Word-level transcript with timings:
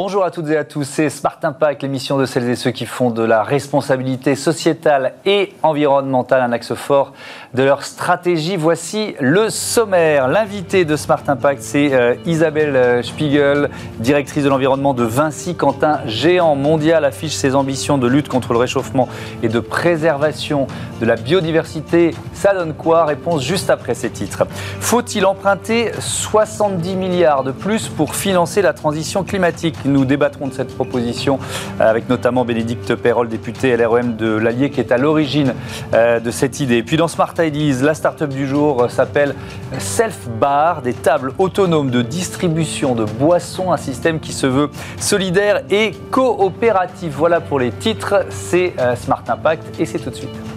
Bonjour 0.00 0.22
à 0.22 0.30
toutes 0.30 0.48
et 0.50 0.56
à 0.56 0.62
tous, 0.62 0.84
c'est 0.84 1.10
Smart 1.10 1.40
Impact, 1.42 1.82
l'émission 1.82 2.18
de 2.18 2.24
celles 2.24 2.48
et 2.48 2.54
ceux 2.54 2.70
qui 2.70 2.86
font 2.86 3.10
de 3.10 3.24
la 3.24 3.42
responsabilité 3.42 4.36
sociétale 4.36 5.14
et 5.26 5.54
environnementale 5.64 6.40
un 6.40 6.52
axe 6.52 6.72
fort 6.74 7.14
de 7.54 7.62
leur 7.62 7.82
stratégie. 7.82 8.56
Voici 8.56 9.14
le 9.20 9.50
sommaire. 9.50 10.28
L'invité 10.28 10.84
de 10.84 10.96
Smart 10.96 11.22
Impact, 11.26 11.62
c'est 11.62 11.94
euh, 11.94 12.14
Isabelle 12.26 12.76
euh, 12.76 13.02
Spiegel, 13.02 13.70
directrice 14.00 14.44
de 14.44 14.48
l'environnement 14.48 14.94
de 14.94 15.04
Vinci. 15.04 15.54
Quand 15.54 15.82
un 15.82 16.00
géant 16.06 16.54
mondial 16.56 17.04
affiche 17.04 17.32
ses 17.32 17.54
ambitions 17.54 17.96
de 17.98 18.06
lutte 18.06 18.28
contre 18.28 18.52
le 18.52 18.58
réchauffement 18.58 19.08
et 19.42 19.48
de 19.48 19.60
préservation 19.60 20.66
de 21.00 21.06
la 21.06 21.16
biodiversité, 21.16 22.14
ça 22.34 22.52
donne 22.52 22.74
quoi? 22.74 23.04
Réponse 23.06 23.42
juste 23.42 23.70
après 23.70 23.94
ces 23.94 24.10
titres. 24.10 24.46
Faut-il 24.80 25.24
emprunter 25.24 25.92
70 25.98 26.96
milliards 26.96 27.44
de 27.44 27.52
plus 27.52 27.88
pour 27.88 28.14
financer 28.14 28.62
la 28.62 28.72
transition 28.72 29.24
climatique? 29.24 29.76
Nous 29.84 30.04
débattrons 30.04 30.48
de 30.48 30.52
cette 30.52 30.74
proposition 30.74 31.38
avec 31.80 32.08
notamment 32.08 32.44
Bénédicte 32.44 32.94
Perrol, 32.94 33.28
député 33.28 33.76
LREM 33.76 34.16
de 34.16 34.28
l'Allier, 34.36 34.70
qui 34.70 34.80
est 34.80 34.92
à 34.92 34.98
l'origine 34.98 35.54
euh, 35.94 36.20
de 36.20 36.30
cette 36.30 36.60
idée. 36.60 36.82
Puis 36.82 36.96
dans 36.96 37.08
Smart 37.08 37.34
Ideas, 37.40 37.82
la 37.82 37.94
start-up 37.94 38.30
du 38.30 38.46
jour 38.46 38.90
s'appelle 38.90 39.34
Self 39.78 40.28
Bar, 40.40 40.82
des 40.82 40.94
tables 40.94 41.32
autonomes 41.38 41.90
de 41.90 42.02
distribution 42.02 42.94
de 42.94 43.04
boissons, 43.04 43.72
un 43.72 43.76
système 43.76 44.20
qui 44.20 44.32
se 44.32 44.46
veut 44.46 44.70
solidaire 44.98 45.62
et 45.70 45.92
coopératif. 46.10 47.12
Voilà 47.14 47.40
pour 47.40 47.58
les 47.58 47.70
titres, 47.70 48.26
c'est 48.30 48.74
euh, 48.78 48.96
Smart 48.96 49.22
Impact 49.28 49.80
et 49.80 49.86
c'est 49.86 49.98
tout 49.98 50.10
de 50.10 50.14
suite. 50.14 50.47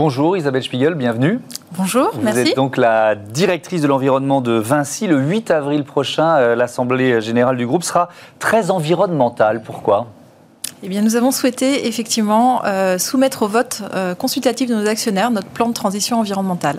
Bonjour 0.00 0.36
Isabelle 0.36 0.62
Spiegel, 0.62 0.94
bienvenue. 0.94 1.40
Bonjour, 1.72 2.12
merci. 2.22 2.42
Vous 2.42 2.48
êtes 2.50 2.56
donc 2.56 2.76
la 2.76 3.16
directrice 3.16 3.82
de 3.82 3.88
l'environnement 3.88 4.40
de 4.40 4.52
Vinci. 4.52 5.08
Le 5.08 5.18
8 5.18 5.50
avril 5.50 5.82
prochain, 5.82 6.36
euh, 6.36 6.54
l'Assemblée 6.54 7.20
générale 7.20 7.56
du 7.56 7.66
groupe 7.66 7.82
sera 7.82 8.08
très 8.38 8.70
environnementale. 8.70 9.60
Pourquoi? 9.60 10.06
Eh 10.82 10.88
bien, 10.88 11.02
nous 11.02 11.16
avons 11.16 11.30
souhaité 11.30 11.88
effectivement 11.88 12.62
euh, 12.64 12.98
soumettre 12.98 13.42
au 13.42 13.48
vote 13.48 13.82
euh, 13.94 14.14
consultatif 14.14 14.68
de 14.68 14.74
nos 14.74 14.86
actionnaires 14.86 15.30
notre 15.30 15.48
plan 15.48 15.68
de 15.68 15.74
transition 15.74 16.20
environnementale, 16.20 16.76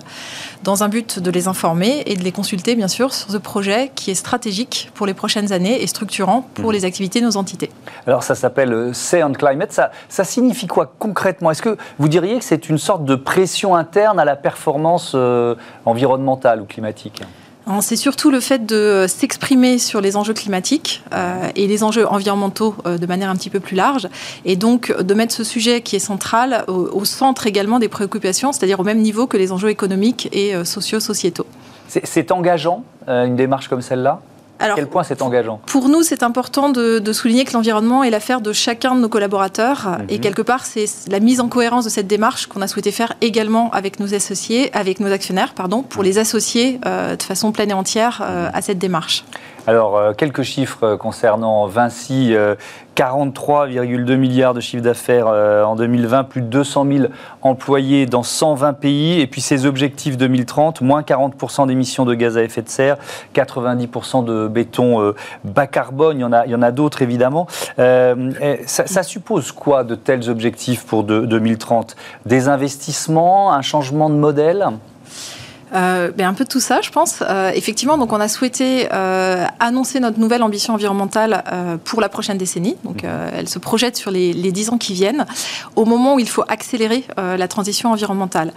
dans 0.63 0.83
un 0.83 0.89
but 0.89 1.19
de 1.19 1.31
les 1.31 1.47
informer 1.47 2.03
et 2.05 2.15
de 2.15 2.23
les 2.23 2.31
consulter, 2.31 2.75
bien 2.75 2.87
sûr, 2.87 3.13
sur 3.13 3.29
ce 3.29 3.37
projet 3.37 3.91
qui 3.95 4.11
est 4.11 4.15
stratégique 4.15 4.89
pour 4.93 5.05
les 5.05 5.13
prochaines 5.13 5.51
années 5.51 5.81
et 5.81 5.87
structurant 5.87 6.45
pour 6.53 6.69
mmh. 6.69 6.73
les 6.73 6.85
activités 6.85 7.19
de 7.19 7.25
nos 7.25 7.37
entités. 7.37 7.69
Alors, 8.07 8.23
ça 8.23 8.35
s'appelle 8.35 8.73
euh, 8.73 8.93
Say 8.93 9.23
on 9.23 9.33
Climate. 9.33 9.71
Ça, 9.73 9.91
ça 10.07 10.23
signifie 10.23 10.67
quoi 10.67 10.93
concrètement? 10.97 11.51
Est-ce 11.51 11.61
que 11.61 11.77
vous 11.97 12.07
diriez 12.07 12.39
que 12.39 12.45
c'est 12.45 12.69
une 12.69 12.77
sorte 12.77 13.03
de 13.03 13.15
pression 13.15 13.75
interne 13.75 14.19
à 14.19 14.25
la 14.25 14.35
performance 14.35 15.15
environnementale 15.85 16.61
ou 16.61 16.65
climatique? 16.65 17.21
C'est 17.81 17.95
surtout 17.95 18.31
le 18.31 18.39
fait 18.39 18.65
de 18.65 19.05
s'exprimer 19.07 19.77
sur 19.77 20.01
les 20.01 20.17
enjeux 20.17 20.33
climatiques 20.33 21.03
euh, 21.13 21.49
et 21.55 21.67
les 21.67 21.83
enjeux 21.83 22.07
environnementaux 22.07 22.75
euh, 22.85 22.97
de 22.97 23.05
manière 23.05 23.29
un 23.29 23.35
petit 23.35 23.49
peu 23.49 23.59
plus 23.59 23.75
large, 23.75 24.07
et 24.43 24.55
donc 24.55 24.95
de 24.99 25.13
mettre 25.13 25.33
ce 25.33 25.43
sujet 25.43 25.81
qui 25.81 25.95
est 25.95 25.99
central 25.99 26.63
au, 26.67 27.05
centre 27.05 27.47
également 27.47 27.79
des 27.79 27.87
préoccupations, 27.87 28.51
c'est-à-dire 28.51 28.79
au 28.79 28.83
même 28.83 28.99
niveau 28.99 29.27
que 29.27 29.37
les 29.37 29.51
enjeux 29.51 29.69
économiques 29.69 30.29
et 30.31 30.55
euh, 30.55 30.65
sociaux-sociétaux. 30.65 31.45
C'est 31.87 32.31
engageant, 32.31 32.83
une 33.07 33.35
démarche 33.35 33.67
comme 33.67 33.81
celle-là? 33.81 34.21
À 34.59 34.73
quel 34.75 34.87
point 34.87 35.03
c'est 35.03 35.21
engageant 35.21 35.61
Pour 35.65 35.89
nous, 35.89 36.03
c'est 36.03 36.23
important 36.23 36.69
de, 36.69 37.01
souligner 37.13 37.45
que 37.45 37.53
l'environnement 37.53 38.03
est 38.03 38.09
l'affaire 38.09 38.41
de 38.41 38.53
chacun 38.53 38.95
de 38.95 38.99
nos 38.99 39.09
collaborateurs. 39.09 39.97
Et 40.09 40.15
mhm. 40.15 40.21
quelque 40.21 40.41
part, 40.41 40.65
c'est 40.65 40.85
la 41.09 41.19
mise 41.19 41.39
en 41.39 41.47
cohérence 41.47 41.85
de 41.85 41.89
cette 41.89 42.07
démarche 42.07 42.47
qu'on 42.47 42.61
a 42.61 42.67
souhaité 42.67 42.91
faire 42.91 43.13
également 43.21 43.71
avec 43.71 43.99
nos 43.99 44.13
associés, 44.13 44.69
avec 44.73 44.99
nos 44.99 45.11
actionnaires, 45.11 45.53
pardon, 45.53 45.81
pour 45.81 46.03
les 46.03 46.17
associer 46.17 46.79
euh, 46.85 47.15
de 47.15 47.23
façon 47.23 47.51
pleine 47.51 47.71
et 47.71 47.73
entière 47.73 48.21
euh, 48.23 48.49
à 48.53 48.61
cette 48.61 48.77
démarche. 48.79 49.23
Alors, 49.67 49.97
euh, 49.97 50.13
quelques 50.13 50.43
chiffres 50.43 50.95
concernant 50.95 51.67
Vinci. 51.67 52.35
43,2 52.99 54.17
milliards 54.17 54.53
de 54.53 54.59
chiffre 54.59 54.83
d'affaires 54.83 55.27
euh, 55.27 55.63
en 55.63 55.77
2020, 55.77 56.25
plus 56.25 56.41
de 56.41 56.47
200 56.47 56.85
000 56.85 57.05
employés 57.41 58.05
dans 58.05 58.23
120 58.23 58.73
pays, 58.73 59.21
et 59.21 59.27
puis 59.27 59.39
ses 59.39 59.65
objectifs 59.65 60.17
2030, 60.17 60.81
moins 60.81 61.01
40% 61.01 61.67
d'émissions 61.67 62.03
de 62.03 62.13
gaz 62.13 62.37
à 62.37 62.43
effet 62.43 62.61
de 62.61 62.67
serre, 62.67 62.97
90% 63.33 64.25
de 64.25 64.49
béton 64.49 65.01
euh, 65.01 65.15
bas 65.45 65.65
carbone, 65.65 66.17
il 66.17 66.51
y 66.51 66.55
en 66.55 66.61
a, 66.61 66.71
d'autres 66.71 67.01
évidemment. 67.01 67.47
Euh, 67.79 68.31
ça, 68.65 69.03
suppose 69.03 69.53
quoi 69.53 69.85
de 69.85 69.95
tels 69.95 70.29
objectifs 70.29 70.85
pour 70.85 71.03
2030 71.05 71.95
Des 72.25 72.49
investissements, 72.49 73.53
un 73.53 73.61
changement 73.61 74.09
de 74.09 74.15
modèle? 74.15 74.65
Euh, 75.73 76.11
ben 76.15 76.27
un 76.27 76.33
peu 76.33 76.43
de 76.43 76.49
tout 76.49 76.59
ça, 76.59 76.81
je 76.81 76.89
pense. 76.89 77.21
Euh, 77.21 77.51
effectivement, 77.53 77.97
donc 77.97 78.11
on 78.13 78.19
a 78.19 78.27
souhaité 78.27 78.87
euh, 78.91 79.45
annoncer 79.59 79.99
notre 79.99 80.19
nouvelle 80.19 80.43
ambition 80.43 80.73
environnementale 80.73 81.43
pour 81.83 82.01
la 82.01 82.09
prochaine 82.09 82.37
décennie. 82.37 82.75
Donc, 82.83 83.03
euh, 83.03 83.29
elle 83.33 83.49
se 83.49 83.59
projette 83.59 83.97
sur 83.97 84.11
les, 84.11 84.33
les 84.33 84.51
10 84.51 84.71
ans 84.71 84.77
qui 84.77 84.93
viennent, 84.93 85.25
au 85.75 85.85
moment 85.85 86.15
où 86.15 86.19
il 86.19 86.29
faut 86.29 86.43
accélérer 86.47 87.03
la 87.17 87.47
transition 87.47 87.91
environnementale. 87.91 88.53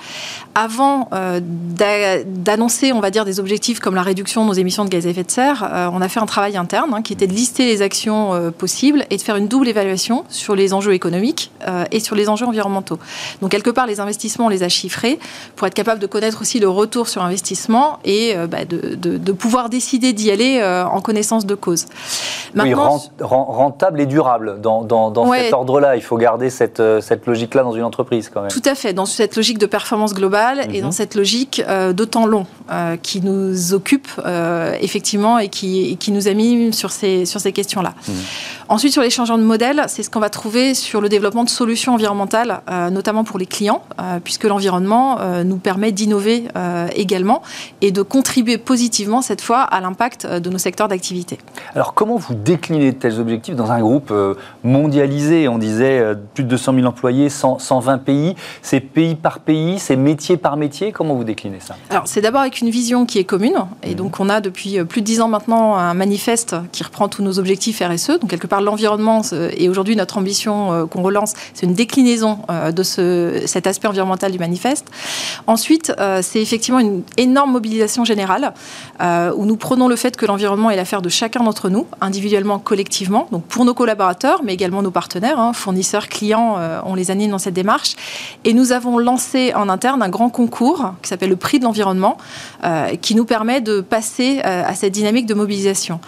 Avant 0.54 1.08
d'annoncer, 1.40 2.92
on 2.92 3.00
va 3.00 3.10
dire, 3.10 3.24
des 3.24 3.40
objectifs 3.40 3.80
comme 3.80 3.94
la 3.94 4.02
réduction 4.02 4.42
de 4.42 4.48
nos 4.48 4.54
émissions 4.54 4.84
de 4.84 4.90
gaz 4.90 5.06
à 5.06 5.10
effet 5.10 5.24
de 5.24 5.30
serre, 5.30 5.90
on 5.92 6.00
a 6.00 6.08
fait 6.08 6.20
un 6.20 6.26
travail 6.26 6.56
interne 6.56 6.92
hein, 6.94 7.02
qui 7.02 7.12
était 7.12 7.26
de 7.26 7.32
lister 7.32 7.66
les 7.66 7.82
actions 7.82 8.52
possibles 8.56 9.04
et 9.10 9.16
de 9.16 9.22
faire 9.22 9.36
une 9.36 9.48
double 9.48 9.68
évaluation 9.68 10.24
sur 10.28 10.54
les 10.54 10.74
enjeux 10.74 10.94
économiques 10.94 11.50
et 11.90 12.00
sur 12.00 12.16
les 12.16 12.28
enjeux 12.28 12.46
environnementaux. 12.46 12.98
Donc, 13.40 13.50
quelque 13.50 13.70
part, 13.70 13.86
les 13.86 14.00
investissements, 14.00 14.46
on 14.46 14.50
les 14.50 14.62
a 14.62 14.68
chiffrés 14.68 15.18
pour 15.56 15.66
être 15.66 15.74
capable 15.74 16.00
de 16.00 16.06
connaître 16.06 16.40
aussi 16.40 16.60
le 16.60 16.68
retour 16.68 17.01
sur 17.08 17.22
investissement 17.22 17.98
et 18.04 18.34
euh, 18.36 18.46
bah, 18.46 18.64
de, 18.64 19.32
pouvoir 19.32 19.68
décider 19.68 20.12
d'y 20.12 20.30
aller 20.30 20.58
euh, 20.60 20.84
en 20.84 21.00
connaissance 21.00 21.46
de 21.46 21.54
cause. 21.54 21.86
oui, 22.56 22.74
rentable 23.20 24.00
et 24.00 24.06
durable. 24.06 24.60
Dans, 24.60 25.32
cet 25.32 25.52
ordre-là, 25.52 25.96
il 25.96 26.02
faut 26.02 26.16
garder 26.16 26.50
cette, 26.50 26.80
euh, 26.80 27.00
cette 27.00 27.26
logique-là 27.26 27.62
dans 27.62 27.72
une 27.72 27.84
entreprise 27.84 28.30
quand 28.32 28.42
même. 28.42 28.50
Tout 28.50 28.62
à 28.64 28.74
fait, 28.74 28.92
dans 28.92 29.06
cette 29.06 29.36
logique 29.36 29.58
de 29.58 29.66
performance 29.66 30.14
globale 30.14 30.66
et 30.72 30.78
mhm. 30.78 30.82
dans 30.82 30.92
cette 30.92 31.14
logique 31.14 31.62
de 31.66 32.04
temps 32.04 32.26
long 32.26 32.46
qui 33.02 33.20
nous 33.20 33.74
occupe 33.74 34.08
effectivement 34.80 35.38
et 35.38 35.48
qui, 35.48 35.96
qui 35.98 36.12
nous 36.12 36.28
anime 36.28 36.72
sur 36.72 36.90
ces, 36.90 37.24
sur 37.24 37.40
ces 37.40 37.52
questions-là. 37.52 37.94
Mhm. 38.06 38.14
Ensuite, 38.68 38.92
sur 38.92 39.02
les 39.02 39.10
changements 39.10 39.38
de 39.38 39.42
modèle, 39.42 39.84
c'est 39.88 40.02
ce 40.02 40.10
qu'on 40.10 40.20
va 40.20 40.30
trouver 40.30 40.74
sur 40.74 41.00
le 41.00 41.08
développement 41.08 41.44
de 41.44 41.50
solutions 41.50 41.94
environnementales, 41.94 42.62
notamment 42.90 43.24
pour 43.24 43.38
les 43.38 43.46
clients, 43.46 43.82
puisque 44.24 44.44
l'environnement 44.44 45.18
nous 45.44 45.58
permet 45.58 45.92
d'innover 45.92 46.44
également 46.96 47.42
et 47.80 47.90
de 47.90 48.02
contribuer 48.02 48.58
positivement 48.58 49.22
cette 49.22 49.40
fois 49.40 49.60
à 49.60 49.80
l'impact 49.80 50.24
euh, 50.24 50.40
de 50.40 50.50
nos 50.50 50.58
secteurs 50.58 50.88
d'activité. 50.88 51.38
Alors 51.74 51.94
comment 51.94 52.16
vous 52.16 52.34
déclinez 52.34 52.92
de 52.92 52.96
tels 52.96 53.18
objectifs 53.20 53.54
dans 53.54 53.70
un 53.70 53.80
groupe 53.80 54.10
euh, 54.10 54.34
mondialisé? 54.64 55.48
On 55.48 55.58
disait 55.58 55.98
euh, 55.98 56.14
plus 56.34 56.44
de 56.44 56.48
200 56.48 56.74
000 56.74 56.86
employés, 56.86 57.28
120 57.28 57.98
pays. 57.98 58.34
C'est 58.62 58.80
pays 58.80 59.14
par 59.14 59.40
pays, 59.40 59.78
c'est 59.78 59.96
métier 59.96 60.36
par 60.36 60.56
métier? 60.56 60.92
Comment 60.92 61.14
vous 61.14 61.24
déclinez 61.24 61.60
ça? 61.60 61.76
Alors 61.90 62.04
c'est 62.06 62.20
d'abord 62.20 62.40
avec 62.40 62.60
une 62.60 62.70
vision 62.70 63.06
qui 63.06 63.18
est 63.18 63.24
commune. 63.24 63.56
Et 63.82 63.92
mmh. 63.92 63.94
donc 63.94 64.20
on 64.20 64.28
a 64.28 64.40
depuis 64.40 64.82
plus 64.84 65.00
de 65.00 65.06
10 65.06 65.20
ans 65.22 65.28
maintenant 65.28 65.76
un 65.76 65.94
manifeste 65.94 66.56
qui 66.72 66.82
reprend 66.82 67.08
tous 67.08 67.22
nos 67.22 67.38
objectifs 67.38 67.80
RSE. 67.80 68.18
Donc 68.20 68.30
quelque 68.30 68.46
part 68.46 68.60
l'environnement 68.60 69.22
et 69.56 69.68
aujourd'hui 69.68 69.96
notre 69.96 70.18
ambition 70.18 70.86
qu'on 70.88 71.02
relance, 71.02 71.34
c'est 71.54 71.66
une 71.66 71.74
déclinaison 71.74 72.38
de 72.74 72.82
ce, 72.82 73.42
cet 73.46 73.66
aspect 73.66 73.88
environnemental 73.88 74.32
du 74.32 74.38
manifeste. 74.38 74.86
Ensuite, 75.46 75.92
c'est 76.22 76.40
effectivement 76.40 76.78
une 76.82 77.02
énorme 77.16 77.52
mobilisation 77.52 78.04
générale 78.04 78.52
euh, 79.00 79.32
où 79.34 79.46
nous 79.46 79.56
prenons 79.56 79.88
le 79.88 79.96
fait 79.96 80.16
que 80.16 80.26
l'environnement 80.26 80.70
est 80.70 80.76
l'affaire 80.76 81.02
de 81.02 81.08
chacun 81.08 81.42
d'entre 81.42 81.70
nous, 81.70 81.86
individuellement, 82.00 82.58
collectivement, 82.58 83.28
donc 83.32 83.44
pour 83.44 83.64
nos 83.64 83.74
collaborateurs, 83.74 84.42
mais 84.44 84.52
également 84.52 84.82
nos 84.82 84.90
partenaires, 84.90 85.38
hein, 85.40 85.52
fournisseurs, 85.52 86.08
clients, 86.08 86.56
euh, 86.58 86.80
on 86.84 86.94
les 86.94 87.10
anime 87.10 87.30
dans 87.30 87.38
cette 87.38 87.54
démarche. 87.54 87.94
Et 88.44 88.52
nous 88.52 88.72
avons 88.72 88.98
lancé 88.98 89.54
en 89.54 89.68
interne 89.68 90.02
un 90.02 90.08
grand 90.08 90.28
concours 90.28 90.92
qui 91.02 91.08
s'appelle 91.08 91.30
le 91.30 91.36
prix 91.36 91.58
de 91.58 91.64
l'environnement, 91.64 92.18
euh, 92.64 92.96
qui 92.96 93.14
nous 93.14 93.24
permet 93.24 93.60
de 93.60 93.80
passer 93.80 94.40
à 94.42 94.74
cette 94.74 94.92
dynamique 94.92 95.26
de 95.26 95.34
mobilisation. 95.34 96.00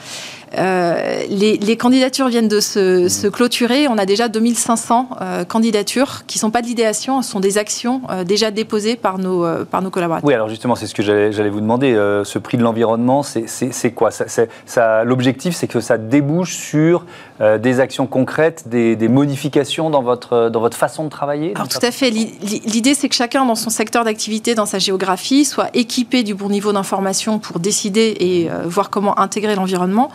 Euh, 0.58 1.22
les, 1.28 1.76
candidatures 1.76 2.28
viennent 2.28 2.48
de 2.48 2.60
se, 2.60 3.28
clôturer. 3.28 3.88
On 3.88 3.98
a 3.98 4.06
déjà 4.06 4.28
2500 4.28 5.08
euh, 5.20 5.44
candidatures 5.44 6.24
qui 6.26 6.38
ne 6.38 6.40
sont 6.40 6.50
pas 6.50 6.62
de 6.62 6.66
l'idéation, 6.66 7.22
ce 7.22 7.30
sont 7.30 7.40
des 7.40 7.58
actions 7.58 8.02
euh, 8.10 8.24
déjà 8.24 8.50
déposées 8.50 8.96
par 8.96 9.18
nos, 9.18 9.44
par 9.64 9.82
nos 9.82 9.90
collaborateurs. 9.90 10.26
Oui, 10.26 10.34
alors 10.34 10.48
justement, 10.48 10.74
c'est 10.74 10.86
ce 10.86 10.94
que 10.94 11.02
j'allais 11.02 11.50
vous 11.50 11.60
demander. 11.60 11.94
ce 12.24 12.38
prix 12.38 12.58
de 12.58 12.62
l'environnement, 12.62 13.22
c'est 13.22 13.90
quoi? 13.92 14.10
Ça, 14.10 15.04
L'objectif, 15.04 15.54
c'est 15.54 15.66
que 15.66 15.80
ça 15.80 15.98
débouche 15.98 16.56
sur 16.56 17.04
des 17.40 17.80
actions 17.80 18.06
concrètes, 18.06 18.68
des, 18.68 19.08
modifications 19.08 19.90
dans 19.90 20.02
votre, 20.02 20.48
dans 20.48 20.60
votre 20.60 20.76
façon 20.76 21.04
de 21.04 21.08
travailler? 21.08 21.52
Alors, 21.54 21.68
Tout 21.68 21.78
à 21.82 21.90
fait. 21.90 22.10
L'idée, 22.10 22.94
c'est 22.94 23.08
que 23.08 23.14
chacun, 23.14 23.44
dans 23.44 23.54
son 23.54 23.70
secteur 23.70 24.04
d'activité, 24.04 24.54
dans 24.54 24.66
sa 24.66 24.78
géographie, 24.78 25.44
soit 25.44 25.68
équipé 25.74 26.22
du 26.22 26.34
bon 26.34 26.48
niveau 26.48 26.72
d'information 26.72 27.38
pour 27.38 27.58
décider 27.58 28.16
et 28.20 28.48
voir 28.64 28.90
comment 28.90 29.18
intégrer 29.18 29.54
l'environnement. 29.54 30.10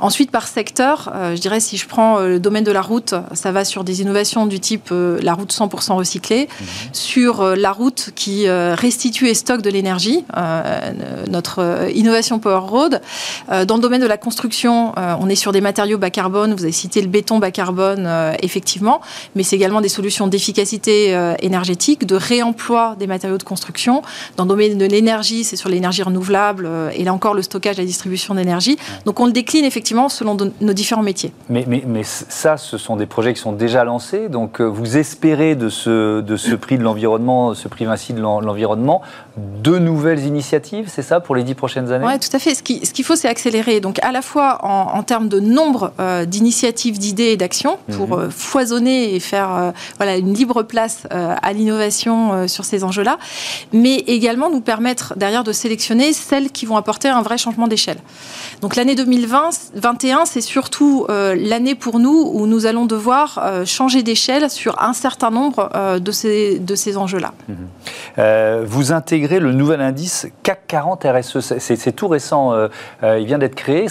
Ensuite, 0.00 0.30
par 0.30 0.46
secteur, 0.46 1.12
je 1.34 1.40
dirais 1.40 1.60
si 1.60 1.76
je 1.76 1.86
prends 1.86 2.20
le 2.20 2.40
domaine 2.40 2.64
de 2.64 2.72
la 2.72 2.82
route, 2.82 3.14
ça 3.32 3.52
va 3.52 3.64
sur 3.64 3.84
des 3.84 4.00
innovations 4.00 4.46
du 4.46 4.60
type 4.60 4.90
la 4.90 5.34
route 5.34 5.52
100% 5.52 5.94
recyclée, 5.94 6.48
mhm. 6.48 6.66
sur 6.92 7.56
la 7.56 7.72
route 7.72 8.10
qui 8.14 8.48
restitue 8.48 9.28
et 9.28 9.34
stocke 9.34 9.62
de 9.62 9.70
l'énergie, 9.70 10.24
notre 11.28 11.88
innovation 11.94 12.38
Power 12.38 12.66
Road. 12.68 13.00
dans 13.48 13.76
le 13.76 13.82
domaine 13.82 14.00
de 14.00 14.06
la 14.06 14.16
construction, 14.16 14.92
on 14.96 15.28
est 15.28 15.36
sur 15.36 15.52
des 15.52 15.60
matériaux 15.60 15.98
bas 15.98 16.10
carbone. 16.10 16.54
Vous 16.54 16.64
avez 16.64 16.72
cité 16.72 17.00
le 17.00 17.08
béton 17.08 17.38
bas 17.38 17.50
carbone, 17.50 18.08
effectivement, 18.40 19.00
mais 19.36 19.42
c'est 19.42 19.56
également 19.56 19.80
des 19.80 19.88
solutions 19.88 20.26
d'efficacité 20.26 21.16
énergétique, 21.40 22.06
de 22.06 22.16
réemploi 22.16 22.96
des 22.98 23.06
matériaux 23.06 23.38
de 23.38 23.42
construction. 23.42 24.02
Dans 24.36 24.44
le 24.44 24.48
domaine 24.48 24.78
de 24.78 24.86
l'énergie, 24.86 25.44
c'est 25.44 25.56
sur 25.56 25.68
l'énergie 25.68 26.02
renouvelable 26.02 26.66
euh, 26.66 26.90
et 26.94 27.04
là 27.04 27.12
encore 27.12 27.34
le 27.34 27.42
stockage 27.42 27.78
et 27.78 27.82
la 27.82 27.86
distribution 27.86 28.34
d'énergie. 28.34 28.76
Donc 29.04 29.20
on 29.20 29.26
le 29.26 29.32
décline 29.32 29.64
effectivement 29.72 30.10
selon 30.10 30.36
nos 30.60 30.72
différents 30.74 31.02
métiers. 31.02 31.32
Mais, 31.48 31.64
mais, 31.66 31.82
mais, 31.86 32.02
ça, 32.04 32.58
ce 32.58 32.76
sont 32.76 32.96
des 32.96 33.06
projets 33.06 33.32
qui 33.32 33.40
sont 33.40 33.52
déjà 33.52 33.84
lancés. 33.84 34.28
Donc 34.28 34.60
euh, 34.60 34.64
vous 34.64 34.98
espérez 34.98 35.54
de 35.54 35.70
ce, 35.70 36.20
de 36.20 36.36
ce 36.36 36.54
prix 36.54 36.76
de 36.76 36.82
l'environnement, 36.82 37.54
ce 37.54 37.68
prix 37.68 37.86
Vinci 37.86 38.12
de 38.12 38.20
l'environnement, 38.20 39.00
de 39.36 39.78
nouvelles 39.78 40.26
initiatives, 40.26 40.90
c'est 40.92 41.02
ça, 41.02 41.20
pour 41.20 41.34
les 41.34 41.42
dix 41.42 41.54
prochaines 41.54 41.90
années? 41.90 42.04
Oui, 42.06 42.18
tout 42.18 42.34
à 42.36 42.38
fait. 42.38 42.54
Ce 42.54 42.62
qu'il 42.62 42.86
ce 42.86 43.02
faut, 43.02 43.16
c'est 43.16 43.28
accélérer. 43.28 43.80
Donc 43.80 43.98
à 44.02 44.12
la 44.12 44.20
fois 44.20 44.58
en, 44.62 45.02
termes 45.02 45.28
de 45.28 45.40
nombre 45.40 45.92
euh, 45.98 46.26
d'initiatives, 46.26 46.98
d'idées 46.98 47.32
et 47.32 47.36
d'actions 47.38 47.78
pour 47.92 48.18
mhm. 48.18 48.30
foisonner 48.30 49.14
et 49.14 49.20
faire 49.20 49.72
voilà, 49.96 50.16
une 50.16 50.34
libre 50.34 50.62
place 50.62 51.06
à 51.10 51.52
l'innovation 51.52 52.46
sur 52.46 52.64
ces 52.64 52.84
enjeux-là, 52.84 53.18
mais 53.72 53.96
également 54.06 54.50
nous 54.50 54.60
permettre 54.60 55.14
derrière 55.16 55.44
de 55.44 55.52
sélectionner 55.52 56.12
celles 56.12 56.50
qui 56.50 56.66
vont 56.66 56.76
apporter 56.76 57.08
un 57.08 57.22
vrai 57.22 57.38
changement 57.38 57.68
d'échelle. 57.68 57.98
Donc 58.60 58.76
l'année 58.76 58.94
2021, 59.74 60.24
c'est 60.24 60.40
surtout 60.40 61.06
euh, 61.08 61.34
l'année 61.38 61.74
pour 61.74 61.98
nous 61.98 62.30
où 62.32 62.46
nous 62.46 62.66
allons 62.66 62.86
devoir 62.86 63.40
euh, 63.42 63.64
changer 63.64 64.02
d'échelle 64.02 64.50
sur 64.50 64.82
un 64.82 64.92
certain 64.92 65.30
nombre 65.30 65.70
euh, 65.74 65.98
de 65.98 66.12
ces, 66.12 66.96
enjeux-là. 66.96 67.32
Mhm. 67.48 68.64
vous 68.64 68.92
intégrez 68.92 69.40
le 69.40 69.52
nouvel 69.52 69.80
indice 69.80 70.26
CAC 70.42 70.66
40 70.66 71.04
RSE, 71.04 71.58
c'est 71.58 71.92
tout 71.92 72.08
récent, 72.08 72.52
il 73.02 73.24
vient 73.24 73.38
d'être 73.38 73.54
créé. 73.54 73.86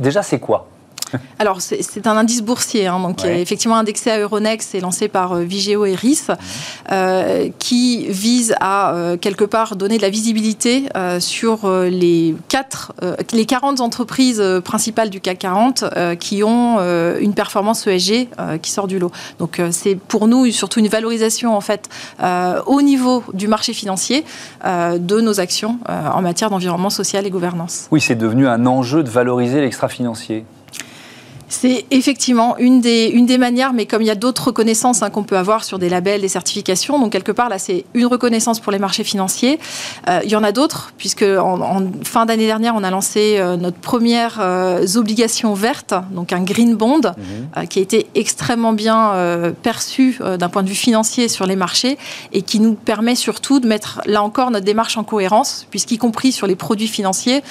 déjà, 0.00 0.22
c'est 0.22 0.38
quoi? 0.38 0.68
Alors, 1.38 1.60
c'est 1.60 2.06
un 2.06 2.16
indice 2.16 2.42
boursier, 2.42 2.86
hein, 2.86 3.00
donc 3.00 3.24
effectivement 3.24 3.76
indexé 3.76 4.10
à 4.10 4.18
Euronext 4.18 4.74
et 4.74 4.80
lancé 4.80 5.08
par 5.08 5.32
euh, 5.32 5.42
Vigeo 5.42 5.84
et 5.84 5.94
RIS, 5.94 6.28
euh, 6.90 7.48
qui 7.58 8.06
vise 8.08 8.54
à 8.60 8.94
euh, 8.94 9.16
quelque 9.16 9.44
part 9.44 9.76
donner 9.76 9.96
de 9.96 10.02
la 10.02 10.10
visibilité 10.10 10.88
sur 11.18 11.68
les, 11.68 12.34
4, 12.48 12.92
les 13.32 13.46
40 13.46 13.80
entreprises 13.80 14.42
principales 14.64 15.10
du 15.10 15.20
CAC 15.20 15.38
40 15.38 15.84
qui 16.18 16.42
ont 16.42 16.78
une 17.18 17.34
performance 17.34 17.86
ESG 17.86 18.28
qui 18.60 18.70
sort 18.70 18.86
du 18.86 18.98
lot. 18.98 19.10
Donc, 19.38 19.60
c'est 19.70 19.96
pour 19.96 20.28
nous 20.28 20.50
surtout 20.50 20.80
une 20.80 20.88
valorisation 20.88 21.56
en 21.56 21.60
fait 21.60 21.88
au 22.66 22.82
niveau 22.82 23.22
du 23.32 23.48
marché 23.48 23.72
financier 23.72 24.24
de 24.64 25.20
nos 25.20 25.40
actions 25.40 25.78
en 25.88 26.22
matière 26.22 26.50
d'environnement 26.50 26.90
social 26.90 27.26
et 27.26 27.30
gouvernance. 27.30 27.88
Oui, 27.90 28.00
c'est 28.00 28.16
devenu 28.16 28.46
un 28.46 28.66
enjeu 28.66 29.02
de 29.02 29.10
valoriser 29.10 29.60
l'extra-financier. 29.60 30.44
C'est 31.52 31.84
effectivement 31.90 32.56
une 32.56 32.80
des, 32.80 33.08
une 33.08 33.26
des 33.26 33.36
manières, 33.36 33.74
mais 33.74 33.84
comme 33.84 34.00
il 34.00 34.06
y 34.06 34.10
a 34.10 34.14
d'autres 34.14 34.46
reconnaissances 34.46 35.02
hein, 35.02 35.10
qu'on 35.10 35.22
peut 35.22 35.36
avoir 35.36 35.64
sur 35.64 35.78
des 35.78 35.90
labels, 35.90 36.22
des 36.22 36.28
certifications, 36.28 36.98
donc 36.98 37.12
quelque 37.12 37.30
part 37.30 37.50
là 37.50 37.58
c'est 37.58 37.84
une 37.92 38.06
reconnaissance 38.06 38.58
pour 38.58 38.72
les 38.72 38.78
marchés 38.78 39.04
financiers. 39.04 39.60
Euh, 40.08 40.20
il 40.24 40.30
y 40.30 40.36
en 40.36 40.44
a 40.44 40.50
d'autres, 40.50 40.92
puisque 40.96 41.22
en, 41.22 41.82
fin 42.04 42.24
d'année 42.24 42.46
dernière 42.46 42.74
on 42.74 42.82
a 42.82 42.90
lancé 42.90 43.36
euh, 43.36 43.58
notre 43.58 43.76
première 43.76 44.38
euh, 44.40 44.86
obligation 44.96 45.52
verte, 45.52 45.94
donc 46.12 46.32
un 46.32 46.42
green 46.42 46.74
bond, 46.74 47.02
mhm. 47.02 47.66
qui 47.68 47.80
a 47.80 47.82
été 47.82 48.06
extrêmement 48.14 48.72
bien 48.72 49.12
perçu 49.62 50.18
d'un 50.38 50.48
point 50.48 50.62
de 50.62 50.68
vue 50.68 50.74
financier 50.74 51.28
sur 51.28 51.46
les 51.46 51.56
marchés 51.56 51.98
et 52.32 52.40
qui 52.40 52.60
nous 52.60 52.74
permet 52.74 53.14
surtout 53.14 53.60
de 53.60 53.66
mettre 53.66 54.00
là 54.06 54.22
encore 54.22 54.50
notre 54.50 54.64
démarche 54.64 54.96
en 54.96 55.04
cohérence, 55.04 55.66
puisqu'y 55.70 55.98
compris 55.98 56.32
sur 56.32 56.46
les 56.46 56.56
produits 56.56 56.88
financiers, 56.88 57.42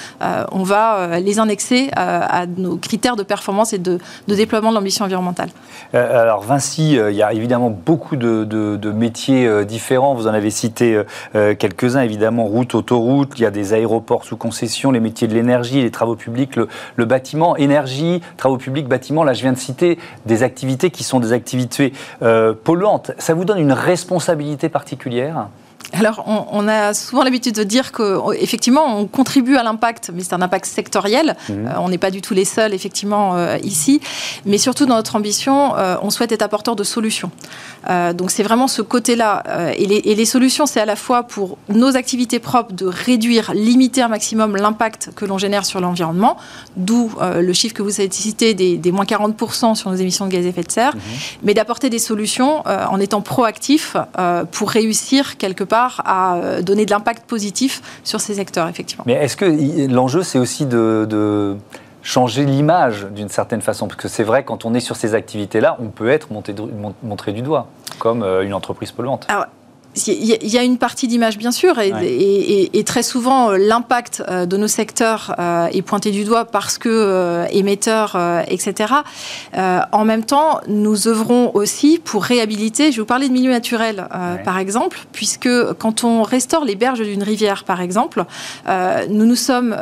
on 0.52 0.64
va 0.64 1.20
les 1.20 1.40
annexer 1.40 1.90
à 1.96 2.46
nos 2.46 2.78
critères 2.78 3.16
de 3.16 3.24
performance 3.24 3.74
et 3.74 3.78
de 3.78 3.91
de, 4.28 4.36
déploiement 4.36 4.70
de 4.70 4.76
l'ambition 4.76 5.06
environnementale 5.06 5.50
euh, 5.94 6.22
Alors 6.22 6.42
Vinci, 6.42 6.98
euh, 6.98 7.12
il 7.12 7.18
y 7.18 7.24
a 7.24 7.34
évidemment 7.34 7.70
beaucoup 7.70 8.16
de, 8.16 8.92
métiers 8.92 9.48
euh, 9.48 9.64
différents. 9.64 10.14
Vous 10.14 10.28
en 10.28 10.34
avez 10.34 10.50
cité 10.50 11.02
quelques-uns, 11.34 12.02
évidemment, 12.02 12.46
route, 12.46 12.76
autoroute, 12.76 13.34
il 13.38 13.42
y 13.42 13.46
a 13.46 13.52
des 13.52 13.74
aéroports 13.74 14.26
sous 14.26 14.38
concession, 14.38 14.92
les 14.92 15.00
métiers 15.00 15.28
de 15.28 15.34
l'énergie, 15.34 15.82
les 15.82 15.92
travaux 15.92 16.16
publics, 16.16 16.56
le, 16.56 17.06
bâtiment, 17.06 17.56
énergie, 17.56 18.22
travaux 18.38 18.58
publics, 18.58 18.88
bâtiment. 18.88 19.24
Là, 19.24 19.34
je 19.34 19.42
viens 19.42 19.54
de 19.54 19.58
citer 19.58 19.98
des 20.26 20.44
activités 20.44 20.92
qui 20.92 21.04
sont 21.04 21.20
des 21.20 21.34
activités 21.34 21.94
polluantes. 22.64 23.12
Ça 23.18 23.34
vous 23.34 23.46
donne 23.46 23.60
une 23.60 23.74
responsabilité 23.74 24.70
particulière? 24.70 25.48
Alors, 25.94 26.24
on, 26.26 26.68
a 26.68 26.94
souvent 26.94 27.24
l'habitude 27.24 27.56
de 27.56 27.64
dire 27.64 27.92
qu'effectivement, 27.92 28.98
on 28.98 29.08
contribue 29.08 29.58
à 29.58 29.64
l'impact, 29.64 30.12
mais 30.14 30.24
c'est 30.24 30.34
un 30.34 30.42
impact 30.42 30.66
sectoriel. 30.66 31.36
Mhm. 31.50 31.68
Euh, 31.68 31.72
on 31.80 31.90
n'est 31.90 31.98
pas 31.98 32.12
du 32.12 32.22
tout 32.22 32.34
les 32.34 32.46
seuls, 32.46 32.74
effectivement, 32.74 33.36
euh, 33.36 33.58
ici. 33.64 34.00
Mais 34.46 34.58
surtout, 34.58 34.86
dans 34.86 34.96
notre 34.96 35.16
ambition, 35.16 35.76
euh, 35.76 35.98
on 36.02 36.10
souhaite 36.10 36.32
être 36.32 36.44
apporteur 36.44 36.76
de 36.76 36.84
solutions. 36.84 37.32
donc, 38.14 38.32
c'est 38.32 38.44
vraiment 38.44 38.68
ce 38.68 38.82
côté-là. 38.82 39.44
Et 39.78 40.16
les, 40.16 40.26
solutions, 40.26 40.66
c'est 40.66 40.80
à 40.80 40.86
la 40.86 40.96
fois 40.96 41.24
pour 41.24 41.58
nos 41.68 41.96
activités 41.96 42.40
propres 42.40 42.74
de 42.74 42.86
réduire, 42.86 43.54
limiter 43.54 44.02
un 44.02 44.08
maximum 44.08 44.56
l'impact 44.56 45.10
que 45.16 45.26
l'on 45.26 45.38
génère 45.38 45.66
sur 45.66 45.82
l'environnement, 45.82 46.38
d'où 46.78 47.12
le 47.20 47.54
chiffre 47.54 47.74
que 47.74 47.82
vous 47.82 48.00
avez 48.00 48.12
cité 48.12 48.54
des, 48.54 48.92
moins 48.92 49.06
40% 49.06 49.76
sur 49.76 49.90
nos 49.90 49.96
émissions 49.96 50.26
de 50.28 50.32
gaz 50.32 50.46
à 50.46 50.50
effet 50.50 50.64
de 50.64 50.72
serre, 50.72 50.96
mhm. 50.96 51.02
mais 51.44 51.54
d'apporter 51.54 51.90
des 51.90 52.00
solutions 52.00 52.64
en 52.68 53.00
étant 53.00 53.22
proactif 53.22 53.98
pour 54.52 54.70
réussir 54.70 55.38
quelque 55.38 55.64
part 55.64 55.71
à 55.74 56.36
euh, 56.36 56.62
donner 56.62 56.86
de 56.86 56.92
l'impact 56.92 57.26
positif 57.26 57.82
sur 58.04 58.20
ces 58.22 58.36
secteurs, 58.36 58.68
effectivement. 58.68 59.04
Mais 59.08 59.14
est-ce 59.14 59.38
que 59.38 59.92
l'enjeu, 59.92 60.24
c'est 60.24 60.40
aussi 60.40 60.66
de, 60.66 61.56
changer 62.04 62.46
l'image 62.46 63.06
d'une 63.12 63.30
certaine 63.30 63.62
façon? 63.62 63.88
Parce 63.88 64.02
que 64.02 64.08
c'est 64.08 64.24
vrai, 64.24 64.44
quand 64.44 64.66
on 64.66 64.74
est 64.74 64.80
sur 64.80 64.96
ces 64.96 65.14
activités-là, 65.14 65.78
on 65.80 65.90
peut 65.90 66.10
être 66.10 66.30
montré 67.04 67.32
du 67.32 67.42
doigt, 67.42 67.68
comme 68.00 68.24
euh, 68.24 68.44
une 68.44 68.54
entreprise 68.54 68.92
polluante. 68.92 69.28
Il 69.94 70.48
y 70.48 70.58
a 70.58 70.64
une 70.64 70.78
partie 70.78 71.10
d'image, 71.10 71.38
bien 71.38 71.52
sûr, 71.52 71.78
et, 71.80 72.84
très 72.86 73.04
souvent, 73.04 73.52
euh, 73.52 73.58
l'impact 73.58 74.24
euh, 74.28 74.46
de 74.46 74.56
nos 74.56 74.68
secteurs 74.68 75.36
euh, 75.38 75.68
est 75.68 75.82
pointé 75.82 76.12
du 76.12 76.24
doigt 76.24 76.46
parce 76.46 76.78
que 76.78 77.46
émetteurs, 77.52 78.18
etc. 78.48 78.94
En 79.54 80.06
même 80.06 80.24
temps, 80.24 80.62
nous 80.68 81.08
œuvrons 81.08 81.52
aussi 81.54 82.00
pour 82.04 82.24
réhabiliter, 82.24 82.92
je 82.92 82.98
vais 82.98 83.02
vous 83.02 83.06
parler 83.06 83.28
de 83.28 83.34
milieu 83.34 83.52
naturel, 83.52 84.08
par 84.46 84.58
exemple, 84.58 85.00
puisque 85.12 85.50
quand 85.74 86.04
on 86.04 86.24
restaure 86.24 86.64
les 86.64 86.76
berges 86.76 87.02
d'une 87.02 87.24
rivière, 87.24 87.64
par 87.66 87.82
exemple, 87.82 88.24
nous 89.10 89.26
nous 89.26 89.36
sommes 89.36 89.76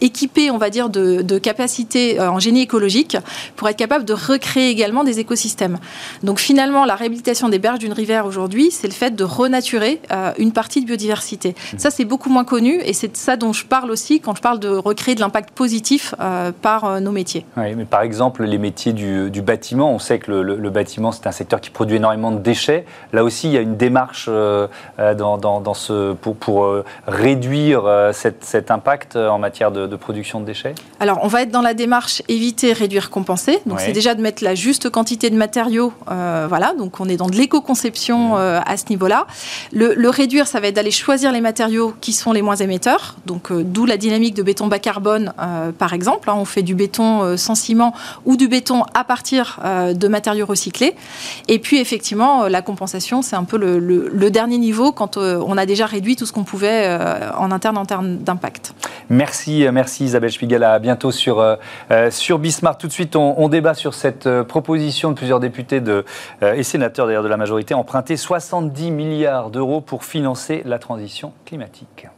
équipés, 0.00 0.50
on 0.50 0.58
va 0.58 0.70
dire, 0.70 0.88
de, 0.88 1.22
de 1.22 1.38
capacités 1.38 2.20
en 2.20 2.38
génie 2.38 2.62
écologique 2.62 3.16
pour 3.56 3.68
être 3.68 3.76
capables 3.76 4.04
de 4.04 4.14
recréer 4.14 4.70
également 4.70 5.04
des 5.04 5.20
écosystèmes. 5.20 5.78
Donc 6.22 6.38
finalement, 6.38 6.84
la 6.84 6.94
réhabilitation 6.94 7.48
des 7.48 7.58
berges 7.58 7.80
d'une 7.80 7.92
rivière 7.92 8.26
aujourd'hui, 8.26 8.37
aujourd'hui, 8.38 8.70
c'est 8.70 8.86
le 8.86 8.92
fait 8.92 9.16
de 9.16 9.24
renaturer 9.24 10.00
euh, 10.12 10.32
une 10.38 10.52
partie 10.52 10.80
de 10.80 10.86
biodiversité. 10.86 11.50
Mmh. 11.50 11.78
Ça, 11.78 11.90
c'est 11.90 12.04
beaucoup 12.04 12.30
moins 12.30 12.44
connu 12.44 12.80
et 12.84 12.92
c'est 12.92 13.08
de 13.08 13.16
ça 13.16 13.36
dont 13.36 13.52
je 13.52 13.66
parle 13.66 13.90
aussi 13.90 14.20
quand 14.20 14.36
je 14.36 14.40
parle 14.40 14.60
de 14.60 14.68
recréer 14.68 15.16
de 15.16 15.20
l'impact 15.20 15.50
positif 15.50 16.14
euh, 16.20 16.52
par 16.52 16.84
euh, 16.84 17.00
nos 17.00 17.10
métiers. 17.10 17.44
Oui, 17.56 17.74
mais 17.74 17.84
par 17.84 18.02
exemple, 18.02 18.44
les 18.44 18.58
métiers 18.58 18.92
du, 18.92 19.42
bâtiment, 19.42 19.92
on 19.92 19.98
sait 19.98 20.20
que 20.20 20.30
le, 20.30 20.70
bâtiment, 20.70 21.10
c'est 21.10 21.26
un 21.26 21.32
secteur 21.32 21.60
qui 21.60 21.70
produit 21.70 21.96
énormément 21.96 22.30
de 22.30 22.38
déchets. 22.38 22.84
Là 23.12 23.24
aussi, 23.24 23.48
il 23.48 23.54
y 23.54 23.56
a 23.56 23.60
une 23.60 23.76
démarche 23.76 24.28
dans, 24.28 25.74
ce, 25.74 26.12
pour, 26.12 26.36
pour 26.36 26.82
réduire 27.06 28.10
cet 28.12 28.70
impact 28.70 29.16
en 29.16 29.38
matière 29.38 29.72
de, 29.72 29.96
production 29.96 30.40
de 30.40 30.44
déchets 30.44 30.74
Alors, 31.00 31.20
on 31.22 31.28
va 31.28 31.42
être 31.42 31.50
dans 31.50 31.62
la 31.62 31.74
démarche 31.74 32.22
éviter, 32.28 32.72
réduire, 32.72 33.10
compenser. 33.10 33.60
Donc, 33.66 33.80
c'est 33.80 33.92
déjà 33.92 34.14
de 34.14 34.20
mettre 34.20 34.44
la 34.44 34.54
juste 34.54 34.90
quantité 34.90 35.30
de 35.30 35.36
matériaux. 35.36 35.92
voilà, 36.06 36.74
donc 36.74 37.00
on 37.00 37.08
est 37.08 37.16
dans 37.16 37.28
de 37.28 37.36
l'éco-conception 37.36 38.27
euh, 38.36 38.60
à 38.64 38.76
ce 38.76 38.84
niveau-là. 38.90 39.26
Le, 39.72 40.08
réduire, 40.08 40.46
ça 40.46 40.60
va 40.60 40.68
être 40.68 40.76
d'aller 40.76 40.90
choisir 40.90 41.32
les 41.32 41.40
matériaux 41.40 41.94
qui 42.00 42.12
sont 42.12 42.32
les 42.32 42.42
moins 42.42 42.56
émetteurs, 42.56 43.16
donc 43.26 43.50
euh, 43.50 43.62
d'où 43.64 43.86
la 43.86 43.96
dynamique 43.96 44.34
de 44.34 44.42
béton 44.42 44.66
bas 44.66 44.78
carbone, 44.78 45.32
euh, 45.40 45.72
par 45.72 45.92
exemple. 45.92 46.30
Hein. 46.30 46.34
on 46.36 46.44
fait 46.44 46.62
du 46.62 46.74
béton 46.74 47.36
sans 47.36 47.54
ciment 47.54 47.94
ou 48.24 48.36
du 48.36 48.48
béton 48.48 48.82
à 48.94 49.04
partir 49.04 49.60
de 49.94 50.08
matériaux 50.08 50.46
recyclés. 50.46 50.94
Et 51.46 51.58
puis, 51.58 51.78
effectivement, 51.78 52.48
la 52.48 52.62
compensation, 52.62 53.22
c'est 53.22 53.36
un 53.36 53.44
peu 53.44 53.56
le, 53.56 54.30
dernier 54.30 54.58
niveau 54.58 54.92
quand 54.92 55.16
on 55.16 55.56
a 55.56 55.66
déjà 55.66 55.86
réduit 55.86 56.16
tout 56.16 56.26
ce 56.26 56.32
qu'on 56.32 56.44
pouvait 56.44 56.98
en 57.36 57.50
interne 57.50 57.78
en 57.78 57.86
termes 57.86 58.18
d'impact. 58.18 58.74
Merci, 59.08 59.66
merci 59.72 60.04
Isabelle 60.04 60.32
Spiegel. 60.32 60.62
À 60.64 60.78
bientôt 60.78 61.10
sur, 61.10 61.56
sur 62.10 62.38
Bismarck. 62.38 62.80
Tout 62.80 62.88
de 62.88 62.92
suite, 62.92 63.16
on, 63.16 63.48
débat 63.48 63.74
sur 63.74 63.94
cette 63.94 64.28
proposition 64.42 65.10
de 65.10 65.14
plusieurs 65.16 65.40
députés 65.40 65.80
de, 65.80 66.04
et 66.42 66.62
sénateurs 66.62 67.06
d'ailleurs 67.06 67.22
de 67.22 67.28
la 67.28 67.38
majorité 67.38 67.74
emprunter 67.74 68.17
70 68.18 68.90
milliards 68.90 69.50
d'euros 69.50 69.80
pour 69.80 70.04
financer 70.04 70.62
la 70.66 70.78
transition 70.78 71.32
climatique. 71.46 72.08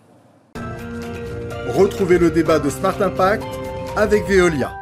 Retrouvez 1.69 2.19
le 2.19 2.31
débat 2.31 2.59
de 2.59 2.69
Smart 2.69 3.01
Impact 3.01 3.45
avec 3.97 4.27
Veolia. 4.27 4.73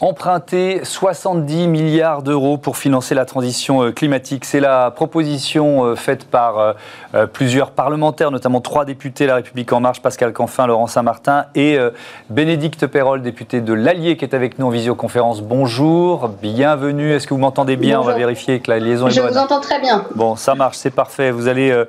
Emprunter 0.00 0.84
70 0.84 1.66
milliards 1.66 2.22
d'euros 2.22 2.56
pour 2.56 2.76
financer 2.76 3.16
la 3.16 3.24
transition 3.24 3.82
euh, 3.82 3.90
climatique. 3.90 4.44
C'est 4.44 4.60
la 4.60 4.92
proposition 4.92 5.86
euh, 5.86 5.96
faite 5.96 6.24
par 6.24 6.76
euh, 7.14 7.26
plusieurs 7.26 7.72
parlementaires, 7.72 8.30
notamment 8.30 8.60
trois 8.60 8.84
députés 8.84 9.26
La 9.26 9.34
République 9.34 9.72
En 9.72 9.80
Marche, 9.80 10.00
Pascal 10.00 10.32
Canfin, 10.32 10.68
Laurent 10.68 10.86
Saint-Martin 10.86 11.46
et 11.56 11.78
Bénédicte 12.30 12.86
Perrol, 12.86 13.22
député 13.22 13.60
de 13.60 13.72
l'Allier, 13.72 14.16
qui 14.16 14.24
est 14.24 14.34
avec 14.34 14.58
nous 14.58 14.66
en 14.66 14.70
visioconférence. 14.70 15.42
Bonjour, 15.42 16.28
bienvenue. 16.28 17.12
Est-ce 17.12 17.26
que 17.26 17.34
vous 17.34 17.40
m'entendez 17.40 17.76
bien? 17.76 18.00
On 18.00 18.04
va 18.04 18.14
vérifier 18.14 18.60
que 18.60 18.70
la 18.70 18.78
liaison 18.78 19.08
est 19.08 19.18
bonne. 19.18 19.28
Je 19.28 19.32
vous 19.32 19.38
entends 19.38 19.60
très 19.60 19.80
bien. 19.80 20.04
Bon, 20.14 20.36
ça 20.36 20.54
marche, 20.54 20.76
c'est 20.76 20.90
parfait. 20.90 21.30
Vous 21.30 21.48
allez 21.48 21.84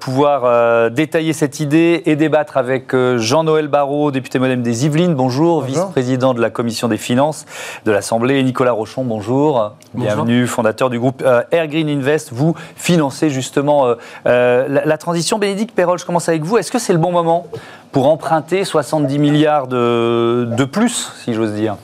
pouvoir 0.00 0.90
détailler 0.90 1.32
cette 1.32 1.60
idée 1.60 2.02
et 2.06 2.16
débattre 2.16 2.56
avec 2.56 2.94
Jean-Noël 3.16 3.68
Barrot, 3.68 4.10
député 4.10 4.38
modem 4.38 4.62
des 4.62 4.84
Yvelines. 4.84 5.14
Bonjour, 5.14 5.62
vice-président 5.62 6.34
de 6.34 6.40
la 6.40 6.50
Commission 6.50 6.88
des 6.88 6.98
finances 6.98 7.45
de 7.84 7.92
l'Assemblée. 7.92 8.42
Nicolas 8.42 8.72
Rochon, 8.72 9.04
bonjour. 9.04 9.72
Bienvenue, 9.94 10.46
fondateur 10.46 10.90
du 10.90 10.98
groupe 10.98 11.22
euh, 11.24 11.42
Air 11.50 11.68
Green 11.68 11.88
Invest. 11.88 12.30
Vous 12.32 12.54
financez 12.76 13.30
justement 13.30 13.86
euh, 13.86 13.94
euh, 14.26 14.82
la, 14.84 14.98
transition. 14.98 15.38
Bénédicte 15.38 15.74
Perrol, 15.74 15.98
je 15.98 16.04
commence 16.04 16.28
avec 16.28 16.42
vous. 16.42 16.58
Est-ce 16.58 16.70
que 16.70 16.78
c'est 16.78 16.92
le 16.92 16.98
bon 16.98 17.12
moment 17.12 17.46
pour 17.92 18.08
emprunter 18.08 18.64
70 18.64 19.18
milliards 19.18 19.66
de, 19.66 20.48
de 20.56 20.64
plus, 20.64 21.12
si 21.24 21.34
j'ose 21.34 21.52
dire? 21.52 21.76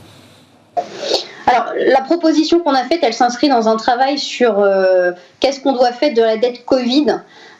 Alors, 1.46 1.66
la 1.76 2.00
proposition 2.02 2.60
qu'on 2.60 2.74
a 2.74 2.84
faite, 2.84 3.00
elle 3.02 3.14
s'inscrit 3.14 3.48
dans 3.48 3.68
un 3.68 3.76
travail 3.76 4.18
sur 4.18 4.64
qu'est-ce 5.40 5.60
qu'on 5.60 5.72
doit 5.72 5.92
faire 5.92 6.14
de 6.14 6.22
la 6.22 6.36
dette 6.36 6.64
Covid 6.64 7.06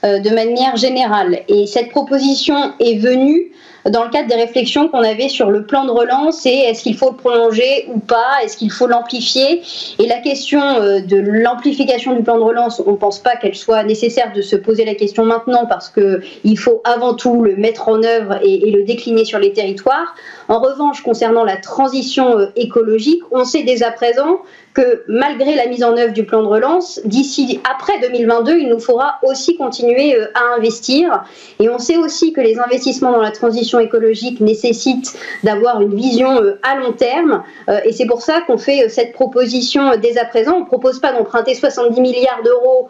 de 0.03 0.35
manière 0.35 0.77
générale. 0.77 1.41
Et 1.49 1.67
cette 1.67 1.91
proposition 1.91 2.73
est 2.79 2.99
venue 2.99 3.53
dans 3.91 4.05
le 4.05 4.11
cadre 4.11 4.29
des 4.29 4.37
réflexions 4.37 4.89
qu'on 4.89 5.03
avait 5.03 5.29
sur 5.29 5.51
le 5.51 5.65
plan 5.65 5.85
de 5.85 5.91
relance 5.91 6.47
et 6.47 6.51
est-ce 6.51 6.83
qu'il 6.83 6.97
faut 6.97 7.11
le 7.11 7.17
prolonger 7.17 7.87
ou 7.93 7.99
pas, 7.99 8.43
est-ce 8.43 8.57
qu'il 8.57 8.71
faut 8.71 8.87
l'amplifier. 8.87 9.63
Et 9.99 10.07
la 10.07 10.19
question 10.19 10.61
euh, 10.61 11.01
de 11.01 11.17
l'amplification 11.17 12.15
du 12.15 12.23
plan 12.23 12.37
de 12.37 12.43
relance, 12.43 12.81
on 12.85 12.93
ne 12.93 12.97
pense 12.97 13.19
pas 13.19 13.37
qu'elle 13.37 13.57
soit 13.57 13.83
nécessaire 13.83 14.33
de 14.33 14.43
se 14.43 14.57
poser 14.57 14.85
la 14.85 14.95
question 14.95 15.25
maintenant 15.25 15.67
parce 15.67 15.89
qu'il 15.89 16.59
faut 16.59 16.81
avant 16.85 17.15
tout 17.15 17.43
le 17.43 17.57
mettre 17.57 17.89
en 17.89 18.03
œuvre 18.03 18.39
et, 18.43 18.69
et, 18.69 18.71
le 18.71 18.85
décliner 18.85 19.25
sur 19.25 19.39
les 19.39 19.53
territoires. 19.53 20.15
En 20.49 20.61
revanche, 20.61 21.03
concernant 21.03 21.45
la 21.45 21.57
transition 21.57 22.39
euh, 22.39 22.47
écologique, 22.57 23.23
on 23.31 23.45
sait 23.45 23.63
dès 23.63 23.83
à 23.83 23.91
présent 23.91 24.41
que 24.75 25.03
malgré 25.07 25.55
la 25.55 25.67
mise 25.67 25.85
en 25.85 25.97
œuvre 25.97 26.13
du 26.13 26.25
plan 26.25 26.43
de 26.43 26.49
relance, 26.49 27.01
d'ici 27.05 27.61
après 27.71 27.99
2022, 28.01 28.59
il 28.59 28.69
nous 28.69 28.79
faudra 28.79 29.19
aussi 29.23 29.57
continuer 29.57 30.17
euh, 30.17 30.27
à 30.35 30.57
investir. 30.57 31.25
Et 31.61 31.69
on 31.69 31.79
sait 31.79 31.97
aussi 31.97 32.33
que 32.33 32.41
les 32.41 32.59
investissements 32.59 33.13
dans 33.13 33.21
la 33.21 33.31
transition 33.31 33.72
écologique 33.81 34.41
nécessitent 34.41 35.19
d'avoir 35.43 35.81
une 35.81 35.95
vision 35.95 36.43
euh, 36.43 36.59
à 36.63 36.77
long 36.77 36.93
terme. 36.93 37.43
Euh, 37.69 37.81
et 37.85 37.93
c'est 37.93 38.07
pour 38.07 38.23
ça 38.23 38.41
qu'on 38.47 38.59
fait 38.59 38.89
cette 38.89 39.13
proposition 39.13 39.97
dès 39.97 40.19
à 40.19 40.25
présent. 40.25 40.57
On 40.57 40.61
ne 40.61 40.67
propose 40.67 41.01
pas 41.01 41.13
d'emprunter 41.13 41.55
70 41.55 42.01
milliards 42.01 42.43
d'euros 42.45 42.89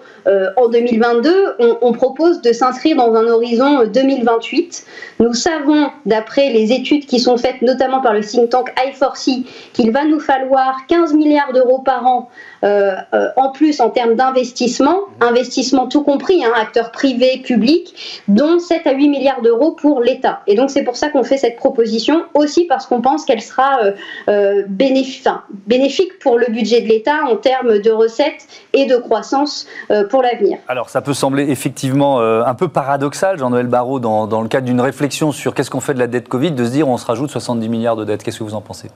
en 0.57 0.69
2022, 0.69 1.57
on, 1.59 1.79
on 1.81 1.93
propose 1.93 2.41
de 2.43 2.53
s'inscrire 2.53 2.97
dans 2.97 3.15
un 3.15 3.27
horizon 3.27 3.85
2028. 3.87 4.85
Nous 5.21 5.35
savons, 5.35 5.91
d'après 6.07 6.51
les 6.51 6.73
études 6.73 7.07
qui 7.07 7.19
sont 7.19 7.37
faites 7.37 7.63
notamment 7.63 8.01
par 8.01 8.13
le 8.13 8.21
think 8.21 8.51
tank 8.51 8.73
i4C, 8.77 9.45
qu'il 9.73 9.91
va 9.91 10.05
nous 10.05 10.21
falloir 10.21 10.87
15 10.89 11.15
milliards 11.15 11.53
d'euros 11.53 11.81
par 11.81 12.07
an 12.07 12.29
euh, 12.65 12.95
euh, 13.13 13.29
en 13.37 13.51
plus 13.51 13.81
en 13.81 13.91
termes 13.91 14.15
d'investissement, 14.15 15.01
investissement 15.21 15.89
tout 15.89 16.03
compris, 16.03 16.45
hein, 16.45 16.53
acteurs 16.57 16.93
privés, 16.93 17.43
publics, 17.45 18.23
dont 18.29 18.61
7 18.61 18.87
à 18.87 18.93
8 18.93 19.09
milliards 19.09 19.43
d'euros 19.43 19.73
pour 19.73 20.01
l'État. 20.01 20.43
Et 20.47 20.55
donc 20.55 20.71
c'est 20.71 20.85
pour 20.85 20.97
ça 20.97 21.09
qu'on 21.09 21.25
fait 21.25 21.39
cette 21.39 21.57
proposition, 21.57 22.25
aussi 22.35 22.65
parce 22.67 22.87
qu'on 22.87 23.01
pense 23.01 23.25
qu'elle 23.25 23.43
sera 23.43 23.81
euh, 24.29 24.63
bénéfique, 24.69 25.27
bénéfique 25.67 26.19
pour 26.21 26.39
le 26.39 26.47
budget 26.53 26.83
de 26.83 26.89
l'État 26.89 27.25
en 27.29 27.37
termes 27.37 27.79
de 27.79 27.91
recettes 27.91 28.47
et 28.73 28.87
de 28.87 28.97
croissance 28.97 29.67
pour 30.11 30.23
l'avenir. 30.23 30.59
Alors 30.69 30.89
ça 30.89 31.01
peut 31.01 31.15
sembler 31.15 31.51
effectivement 31.51 32.21
un 32.21 32.55
peu 32.55 32.69
paradoxal, 32.69 33.39
Jean-Noël 33.39 33.67
Barrot, 33.67 34.01
dans, 34.01 34.27
dans, 34.27 34.41
le 34.41 34.49
cadre 34.49 34.67
d'une 34.67 34.81
réflexion 34.81 35.33
sur 35.33 35.55
qu'est-ce 35.55 35.71
qu'on 35.71 35.81
fait 35.81 35.95
de 35.95 35.99
la 35.99 36.07
dette 36.07 36.29
Covid, 36.29 36.53
de 36.53 36.65
se 36.65 36.71
dire 36.71 36.89
on 36.89 36.97
se 36.97 37.07
rajoute 37.07 37.31
70 37.31 37.69
milliards 37.69 37.97
de 37.97 38.05
dettes. 38.05 38.23
Qu'est-ce 38.23 38.39
que 38.39 38.45
vous 38.45 38.55
en 38.55 38.61
pensez? 38.61 38.89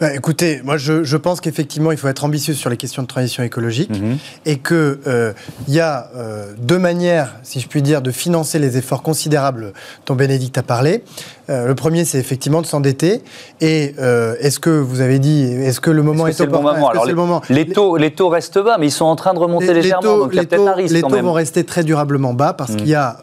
Bah, 0.00 0.14
Écoutez, 0.14 0.60
moi 0.64 0.76
je, 0.76 1.04
je 1.04 1.16
pense 1.16 1.40
qu'effectivement 1.40 1.92
il 1.92 1.98
faut 1.98 2.08
être 2.08 2.24
ambitieux 2.24 2.54
sur 2.54 2.70
les 2.70 2.76
questions 2.76 2.99
de 3.02 3.06
transition 3.06 3.42
écologique 3.42 3.90
mhm. 3.90 4.18
et 4.46 4.58
qu'il 4.58 4.76
euh, 5.06 5.32
y 5.68 5.80
a 5.80 6.10
euh, 6.16 6.52
deux 6.58 6.78
manières, 6.78 7.36
si 7.42 7.60
je 7.60 7.68
puis 7.68 7.82
dire, 7.82 8.02
de 8.02 8.10
financer 8.10 8.58
les 8.58 8.76
efforts 8.76 9.02
considérables 9.02 9.72
dont 10.06 10.14
Bénédicte 10.14 10.58
a 10.58 10.62
parlé. 10.62 11.04
Euh, 11.48 11.66
le 11.66 11.74
premier, 11.74 12.04
c'est 12.04 12.18
effectivement 12.18 12.62
de 12.62 12.66
s'endetter. 12.66 13.22
Et 13.60 13.94
est-ce 14.40 14.58
que 14.58 14.70
vous 14.70 15.00
avez 15.00 15.18
dit, 15.18 15.42
est-ce 15.42 15.80
que 15.80 15.90
le 15.90 16.02
moment 16.02 16.26
est, 16.26 16.40
est, 16.40 16.44
le 16.44 16.52
moment? 16.52 16.88
Alors, 16.88 17.04
les, 17.04 17.12
le 17.12 17.16
moment? 17.16 17.42
les, 17.50 17.66
taux, 17.66 17.96
les 17.96 18.12
taux 18.12 18.28
restent 18.28 18.58
bas, 18.58 18.76
mais 18.78 18.86
ils 18.86 18.92
sont 18.92 19.04
en 19.04 19.16
train 19.16 19.34
de 19.34 19.38
remonter 19.38 19.74
légèrement. 19.74 20.02
Taux, 20.02 20.18
donc 20.24 20.30
il 20.32 20.36
y 20.36 20.40
a 20.40 20.44
peut-être 20.44 20.66
un 20.66 20.74
risque. 20.74 20.94
Les 20.94 21.02
taux 21.02 21.08
vont 21.08 21.32
rester 21.32 21.64
très 21.64 21.84
durablement 21.84 22.34
bas 22.34 22.52
parce 22.52 22.72
mhm. 22.72 22.76
qu'il 22.76 22.88
y 22.88 22.94
a, 22.94 23.18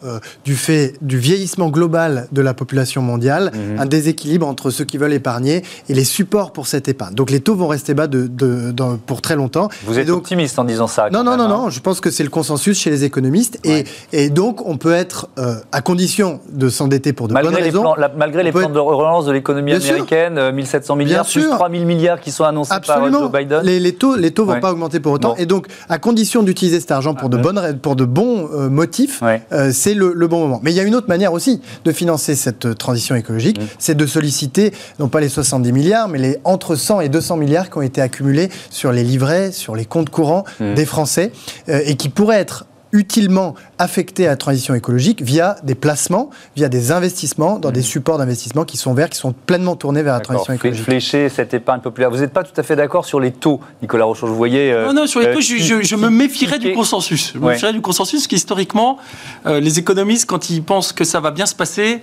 du 0.45 0.55
fait 0.55 0.95
du 1.01 1.17
vieillissement 1.17 1.69
global 1.69 2.27
de 2.31 2.41
la 2.41 2.53
population 2.53 3.01
mondiale, 3.01 3.51
mhm. 3.53 3.79
un 3.79 3.85
déséquilibre 3.85 4.47
entre 4.47 4.69
ceux 4.69 4.85
qui 4.85 4.97
veulent 4.97 5.13
épargner 5.13 5.63
et 5.89 5.93
les 5.93 6.03
supports 6.03 6.51
pour 6.51 6.67
cette 6.67 6.87
épargne. 6.87 7.15
Donc 7.15 7.31
les 7.31 7.39
taux 7.39 7.55
vont 7.55 7.67
rester 7.67 7.93
bas 7.93 8.07
de, 8.07 8.27
de, 8.27 8.71
pour 9.05 9.21
très 9.21 9.35
longtemps. 9.35 9.66
Vous 9.85 9.99
êtes 9.99 10.09
optimiste 10.09 10.59
en 10.59 10.63
disant 10.63 10.87
ça 10.87 11.09
Non, 11.11 11.23
non, 11.23 11.37
non, 11.37 11.47
non. 11.47 11.67
Hein. 11.67 11.69
Je 11.69 11.79
pense 11.79 12.01
que 12.01 12.11
c'est 12.11 12.23
le 12.23 12.29
consensus 12.29 12.79
chez 12.79 12.89
les 12.89 13.03
économistes. 13.03 13.59
Et, 13.63 13.85
et, 14.13 14.29
donc, 14.29 14.65
on 14.65 14.77
peut 14.77 14.93
être, 14.93 15.29
euh, 15.37 15.55
à 15.71 15.81
condition 15.81 16.39
de 16.49 16.69
s'endetter 16.69 17.13
pour 17.13 17.27
de 17.27 17.33
malgré 17.33 17.51
bonnes 17.51 17.59
les 17.59 17.65
raisons. 17.65 17.81
Plans, 17.81 17.95
malgré 18.15 18.43
les 18.43 18.51
plans 18.51 18.69
de 18.69 18.79
relance 18.79 19.25
de 19.25 19.31
l'économie 19.31 19.73
américaine, 19.73 20.51
1700 20.51 20.93
euh, 20.93 20.97
milliards, 20.97 21.25
plus 21.25 21.49
3000 21.49 21.85
milliards 21.85 22.19
qui 22.19 22.31
sont 22.31 22.43
annoncés 22.43 22.73
par 22.85 23.03
euh, 23.03 23.11
Joe 23.11 23.31
Biden. 23.31 23.61
Les, 23.63 23.79
les 23.79 23.93
taux 23.93 24.15
ne 24.15 24.21
les 24.21 24.31
taux 24.31 24.45
vont 24.45 24.59
pas 24.59 24.71
augmenter 24.71 24.99
pour 24.99 25.13
autant. 25.13 25.35
Et 25.35 25.45
donc, 25.45 25.67
à 25.89 25.97
condition 25.97 26.43
d'utiliser 26.43 26.79
cet 26.79 26.91
argent 26.91 27.13
pour, 27.13 27.29
de, 27.29 27.37
ah, 27.37 27.41
bonnes, 27.41 27.79
pour 27.81 27.95
de 27.95 28.05
bons 28.05 28.49
motifs, 28.69 29.23
c'est 29.71 29.93
le, 29.93 30.27
bon 30.27 30.39
moment. 30.39 30.59
Mais 30.63 30.71
il 30.71 30.75
y 30.75 30.79
a 30.79 30.83
une 30.83 30.95
autre 30.95 31.07
manière 31.07 31.33
aussi 31.33 31.61
de 31.85 31.91
financer 31.91 32.35
cette 32.35 32.77
transition 32.77 33.15
écologique, 33.15 33.59
mm. 33.59 33.65
c'est 33.79 33.95
de 33.95 34.05
solliciter, 34.05 34.73
non 34.99 35.07
pas 35.07 35.21
les 35.21 35.29
70 35.29 35.71
milliards, 35.71 36.07
mais 36.07 36.19
les 36.19 36.37
entre 36.43 36.75
100 36.75 37.01
et 37.01 37.09
200 37.09 37.37
milliards 37.37 37.69
qui 37.69 37.77
ont 37.77 37.81
été 37.81 38.01
accumulés 38.01 38.49
sur 38.69 38.91
les 38.91 39.03
livrets, 39.03 39.51
sur 39.57 39.75
les 39.75 39.85
comptes 39.85 40.09
courants 40.09 40.43
mmh. 40.59 40.73
des 40.73 40.85
Français 40.85 41.31
euh, 41.69 41.81
et 41.85 41.95
qui 41.95 42.09
pourraient 42.09 42.39
être 42.39 42.65
utilement 42.93 43.53
affectés 43.79 44.27
à 44.27 44.29
la 44.29 44.37
transition 44.37 44.73
écologique 44.73 45.21
via 45.21 45.57
des 45.63 45.75
placements, 45.75 46.29
via 46.55 46.69
des 46.69 46.91
investissements 46.91 47.59
dans 47.59 47.71
des 47.71 47.81
mmh. 47.81 47.83
supports 47.83 48.17
d'investissement 48.17 48.63
qui 48.63 48.77
sont 48.77 48.93
verts, 48.93 49.09
qui 49.09 49.17
sont 49.17 49.33
pleinement 49.33 49.75
tournés 49.75 50.03
vers 50.03 50.13
la 50.13 50.19
transition 50.21 50.53
écologique. 50.53 50.85
Flécher 50.85 51.29
cette 51.29 51.53
épargne 51.53 51.81
populaire. 51.81 52.09
Vous 52.09 52.19
n'êtes 52.19 52.33
pas 52.33 52.43
tout 52.43 52.59
à 52.59 52.63
fait 52.63 52.75
d'accord 52.75 53.05
sur 53.05 53.19
les 53.19 53.31
taux, 53.31 53.59
Nicolas 53.81 54.05
Rochon. 54.05 54.27
Vous 54.27 54.35
voyez. 54.35 54.71
Euh, 54.71 54.85
non, 54.87 54.93
non, 54.93 55.07
sur 55.07 55.19
les 55.19 55.33
taux, 55.33 55.41
je, 55.41 55.95
me 55.95 56.09
méfierais 56.09 56.59
du 56.59 56.73
consensus. 56.73 57.33
Je 57.33 57.39
me 57.39 57.49
méfierais 57.49 57.73
du 57.73 57.81
consensus, 57.81 58.21
parce 58.21 58.27
qu'historiquement, 58.27 58.97
euh, 59.45 59.59
les 59.59 59.79
économistes, 59.79 60.25
quand 60.25 60.49
ils 60.49 60.63
pensent 60.63 60.93
que 60.93 61.03
ça 61.03 61.19
va 61.19 61.31
bien 61.31 61.45
se 61.45 61.55
passer, 61.55 62.01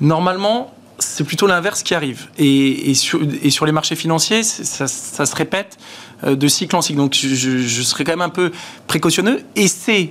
normalement, 0.00 0.72
c'est 0.98 1.24
plutôt 1.24 1.46
l'inverse 1.46 1.82
qui 1.82 1.94
arrive. 1.94 2.28
Et, 2.38 2.94
sur, 2.94 3.20
les 3.66 3.72
marchés 3.72 3.96
financiers, 3.96 4.42
ça, 4.42 4.86
se 4.86 5.36
répète 5.36 5.78
euh, 6.24 6.36
de 6.36 6.48
cycle 6.48 6.76
en 6.76 6.82
cycle. 6.82 6.98
Donc 6.98 7.14
je, 7.14 7.82
serais 7.82 8.04
quand 8.04 8.12
même 8.12 8.20
un 8.20 8.28
peu 8.28 8.52
précautionneux. 8.86 9.42
Et 9.56 9.68
c'est 9.68 10.10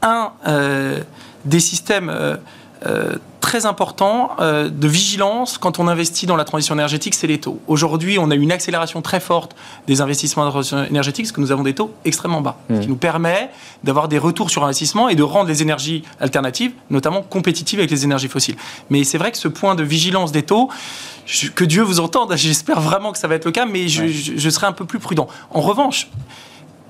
un 0.00 0.32
euh, 0.46 1.00
des 1.44 1.60
systèmes 1.60 2.10
euh, 2.10 2.36
très 3.52 3.66
important 3.66 4.30
euh, 4.40 4.70
de 4.70 4.88
vigilance 4.88 5.58
quand 5.58 5.78
on 5.78 5.86
investit 5.86 6.24
dans 6.24 6.36
la 6.36 6.46
transition 6.46 6.74
énergétique, 6.74 7.14
c'est 7.14 7.26
les 7.26 7.38
taux. 7.38 7.60
Aujourd'hui, 7.66 8.18
on 8.18 8.30
a 8.30 8.34
une 8.34 8.50
accélération 8.50 9.02
très 9.02 9.20
forte 9.20 9.54
des 9.86 10.00
investissements 10.00 10.44
dans 10.44 10.46
la 10.46 10.52
transition 10.52 10.82
énergétique, 10.84 11.26
parce 11.26 11.32
que 11.32 11.40
nous 11.42 11.52
avons 11.52 11.62
des 11.62 11.74
taux 11.74 11.92
extrêmement 12.06 12.40
bas, 12.40 12.56
ce 12.70 12.80
qui 12.80 12.86
mmh. 12.86 12.88
nous 12.88 12.96
permet 12.96 13.50
d'avoir 13.84 14.08
des 14.08 14.16
retours 14.16 14.48
sur 14.48 14.64
investissement 14.64 15.10
et 15.10 15.16
de 15.16 15.22
rendre 15.22 15.50
les 15.50 15.60
énergies 15.60 16.02
alternatives, 16.18 16.72
notamment 16.88 17.20
compétitives 17.20 17.78
avec 17.78 17.90
les 17.90 18.04
énergies 18.04 18.28
fossiles. 18.28 18.56
Mais 18.88 19.04
c'est 19.04 19.18
vrai 19.18 19.30
que 19.30 19.36
ce 19.36 19.48
point 19.48 19.74
de 19.74 19.82
vigilance 19.82 20.32
des 20.32 20.44
taux, 20.44 20.70
que 21.54 21.64
Dieu 21.66 21.82
vous 21.82 22.00
entende, 22.00 22.32
j'espère 22.36 22.80
vraiment 22.80 23.12
que 23.12 23.18
ça 23.18 23.28
va 23.28 23.34
être 23.34 23.44
le 23.44 23.52
cas, 23.52 23.66
mais 23.66 23.86
je, 23.86 24.06
je 24.08 24.48
serai 24.48 24.66
un 24.66 24.72
peu 24.72 24.86
plus 24.86 24.98
prudent. 24.98 25.28
En 25.50 25.60
revanche, 25.60 26.08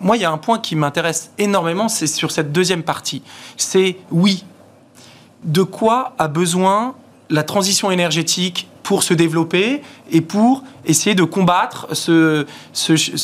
moi, 0.02 0.16
il 0.16 0.22
y 0.22 0.24
a 0.24 0.30
un 0.30 0.38
point 0.38 0.58
qui 0.58 0.76
m'intéresse 0.76 1.32
énormément, 1.38 1.88
c'est 1.88 2.06
sur 2.06 2.30
cette 2.30 2.52
deuxième 2.52 2.82
partie. 2.82 3.22
C'est 3.56 3.96
oui, 4.10 4.44
de 5.44 5.62
quoi 5.62 6.14
a 6.18 6.28
besoin 6.28 6.94
la 7.30 7.42
transition 7.42 7.90
énergétique 7.90 8.68
pour 8.82 9.02
se 9.02 9.14
développer 9.14 9.82
et 10.10 10.20
pour 10.20 10.64
essayer 10.84 11.14
de 11.14 11.22
combattre 11.22 11.88
ce, 11.94 12.46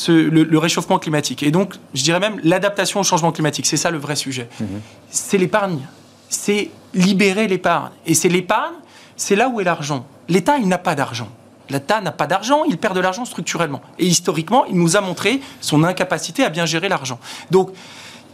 le, 0.09 0.59
réchauffement 0.59 0.99
climatique. 0.99 1.43
Et 1.43 1.51
donc, 1.51 1.75
je 1.95 2.03
dirais 2.03 2.21
même 2.21 2.41
l'adaptation 2.45 3.01
au 3.01 3.03
changement 3.03 3.33
climatique. 3.33 3.67
C'est 3.67 3.77
ça 3.77 3.91
le 3.91 3.99
vrai 3.99 4.17
sujet. 4.17 4.49
Mhm. 4.61 4.81
C'est 5.11 5.39
l'épargne. 5.39 5.81
C'est 6.29 6.71
libérer 6.95 7.49
l'épargne. 7.49 7.91
Et 8.07 8.15
c'est 8.15 8.29
l'épargne, 8.29 8.75
c'est 9.17 9.37
là 9.37 9.49
où 9.49 9.61
est 9.61 9.65
l'argent. 9.65 10.07
L'État, 10.29 10.59
il 10.59 10.69
n'a 10.69 10.79
pas 10.79 10.95
d'argent. 10.95 11.29
L'État 11.71 12.01
n'a 12.01 12.13
pas 12.13 12.27
d'argent, 12.27 12.65
il 12.65 12.79
perd 12.79 12.95
de 12.95 13.01
l'argent 13.01 13.25
structurellement. 13.25 13.83
Et 13.99 14.07
historiquement, 14.07 14.65
il 14.67 14.77
nous 14.77 14.97
a 14.97 15.01
montré 15.01 15.41
son 15.61 15.85
incapacité 15.85 16.45
à 16.45 16.49
bien 16.49 16.65
gérer 16.65 16.89
l'argent. 16.89 17.19
Donc, 17.51 17.71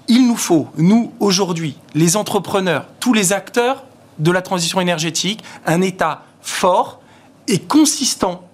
il 0.08 0.26
nous 0.26 0.36
faut, 0.36 0.68
nous, 0.76 1.12
aujourd'hui, 1.20 1.76
les 1.94 2.16
entrepreneurs, 2.16 2.86
tous 3.00 3.12
les 3.12 3.32
acteurs 3.32 3.84
de 4.18 4.30
la 4.30 4.42
transition 4.42 4.80
énergétique, 4.80 5.42
un 5.66 5.80
État 5.80 6.22
fort 6.40 7.00
et 7.48 7.58
consistant 7.58 8.46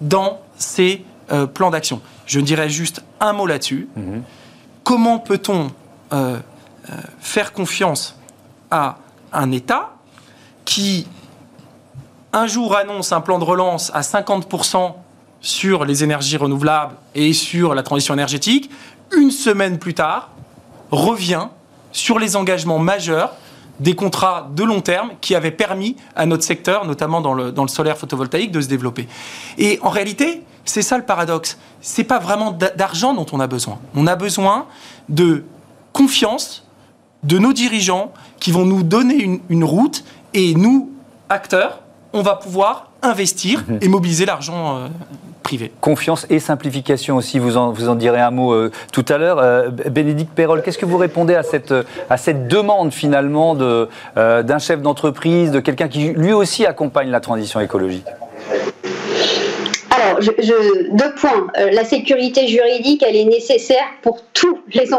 dans 0.00 0.40
ses 0.56 1.04
euh, 1.30 1.46
plans 1.46 1.70
d'action. 1.70 2.00
Je 2.26 2.40
dirais 2.40 2.70
juste 2.70 3.02
un 3.20 3.32
mot 3.32 3.46
là-dessus. 3.46 3.88
Mhm. 3.96 4.22
Comment 4.84 5.18
peut-on 5.18 5.70
euh, 6.12 6.38
euh, 6.90 6.96
faire 7.20 7.52
confiance 7.52 8.16
à 8.70 8.98
un 9.32 9.50
État 9.52 9.96
qui, 10.64 11.06
un 12.32 12.46
jour, 12.46 12.76
annonce 12.76 13.12
un 13.12 13.20
plan 13.20 13.38
de 13.38 13.44
relance 13.44 13.90
à 13.94 14.00
50% 14.00 14.94
sur 15.40 15.84
les 15.84 16.04
énergies 16.04 16.36
renouvelables 16.36 16.94
et 17.14 17.32
sur 17.32 17.74
la 17.74 17.82
transition 17.82 18.14
énergétique, 18.14 18.70
une 19.16 19.30
semaine 19.30 19.78
plus 19.78 19.94
tard, 19.94 20.30
revient 20.92 21.48
sur 21.90 22.18
les 22.18 22.36
engagements 22.36 22.78
majeurs 22.78 23.34
des 23.80 23.94
contrats 23.94 24.48
de 24.54 24.62
long 24.62 24.80
terme 24.80 25.10
qui 25.20 25.34
avaient 25.34 25.50
permis 25.50 25.96
à 26.14 26.26
notre 26.26 26.44
secteur, 26.44 26.86
notamment 26.86 27.20
dans 27.20 27.34
le, 27.34 27.50
dans 27.50 27.62
le 27.62 27.68
solaire 27.68 27.98
photovoltaïque, 27.98 28.52
de 28.52 28.60
se 28.60 28.68
développer. 28.68 29.08
Et 29.58 29.80
en 29.82 29.88
réalité, 29.88 30.42
c'est 30.64 30.82
ça 30.82 30.98
le 30.98 31.04
paradoxe. 31.04 31.58
C'est 31.80 32.04
pas 32.04 32.20
vraiment 32.20 32.52
d'argent 32.52 33.14
dont 33.14 33.26
on 33.32 33.40
a 33.40 33.46
besoin. 33.48 33.78
On 33.96 34.06
a 34.06 34.14
besoin 34.14 34.66
de 35.08 35.44
confiance 35.92 36.64
de 37.24 37.38
nos 37.38 37.52
dirigeants 37.52 38.12
qui 38.38 38.52
vont 38.52 38.64
nous 38.64 38.82
donner 38.82 39.16
une, 39.16 39.40
une 39.48 39.64
route 39.64 40.04
et 40.34 40.54
nous, 40.54 40.92
acteurs, 41.28 41.81
on 42.12 42.22
va 42.22 42.36
pouvoir 42.36 42.88
investir 43.02 43.64
mhm. 43.68 43.78
et 43.80 43.88
mobiliser 43.88 44.26
l'argent 44.26 44.76
euh, 44.76 44.88
privé. 45.42 45.72
Confiance 45.80 46.26
et 46.30 46.38
simplification 46.38 47.16
aussi, 47.16 47.38
vous 47.38 47.56
en, 47.56 47.72
vous 47.72 47.88
en 47.88 47.94
direz 47.94 48.20
un 48.20 48.30
mot 48.30 48.52
euh, 48.52 48.70
tout 48.92 49.04
à 49.08 49.18
l'heure. 49.18 49.38
Euh, 49.38 49.70
Bénédicte 49.70 50.32
Perrol, 50.32 50.62
qu'est-ce 50.62 50.78
que 50.78 50.86
vous 50.86 50.98
répondez 50.98 51.34
à 51.34 51.42
cette, 51.42 51.74
à 52.08 52.16
cette 52.16 52.48
demande 52.48 52.92
finalement 52.92 53.54
d'un 53.54 54.58
chef 54.58 54.80
d'entreprise, 54.80 55.50
de 55.50 55.60
quelqu'un 55.60 55.88
qui 55.88 56.12
lui 56.12 56.32
aussi 56.32 56.66
accompagne 56.66 57.10
la 57.10 57.20
transition 57.20 57.60
écologique? 57.60 58.06
Deux 60.90 61.14
points. 61.16 61.46
Euh, 61.58 61.70
la 61.70 61.84
sécurité 61.84 62.46
juridique, 62.46 63.04
elle 63.06 63.16
est 63.16 63.24
nécessaire 63.24 63.84
pour, 64.02 64.20
toutes 64.32 64.58
les 64.74 64.92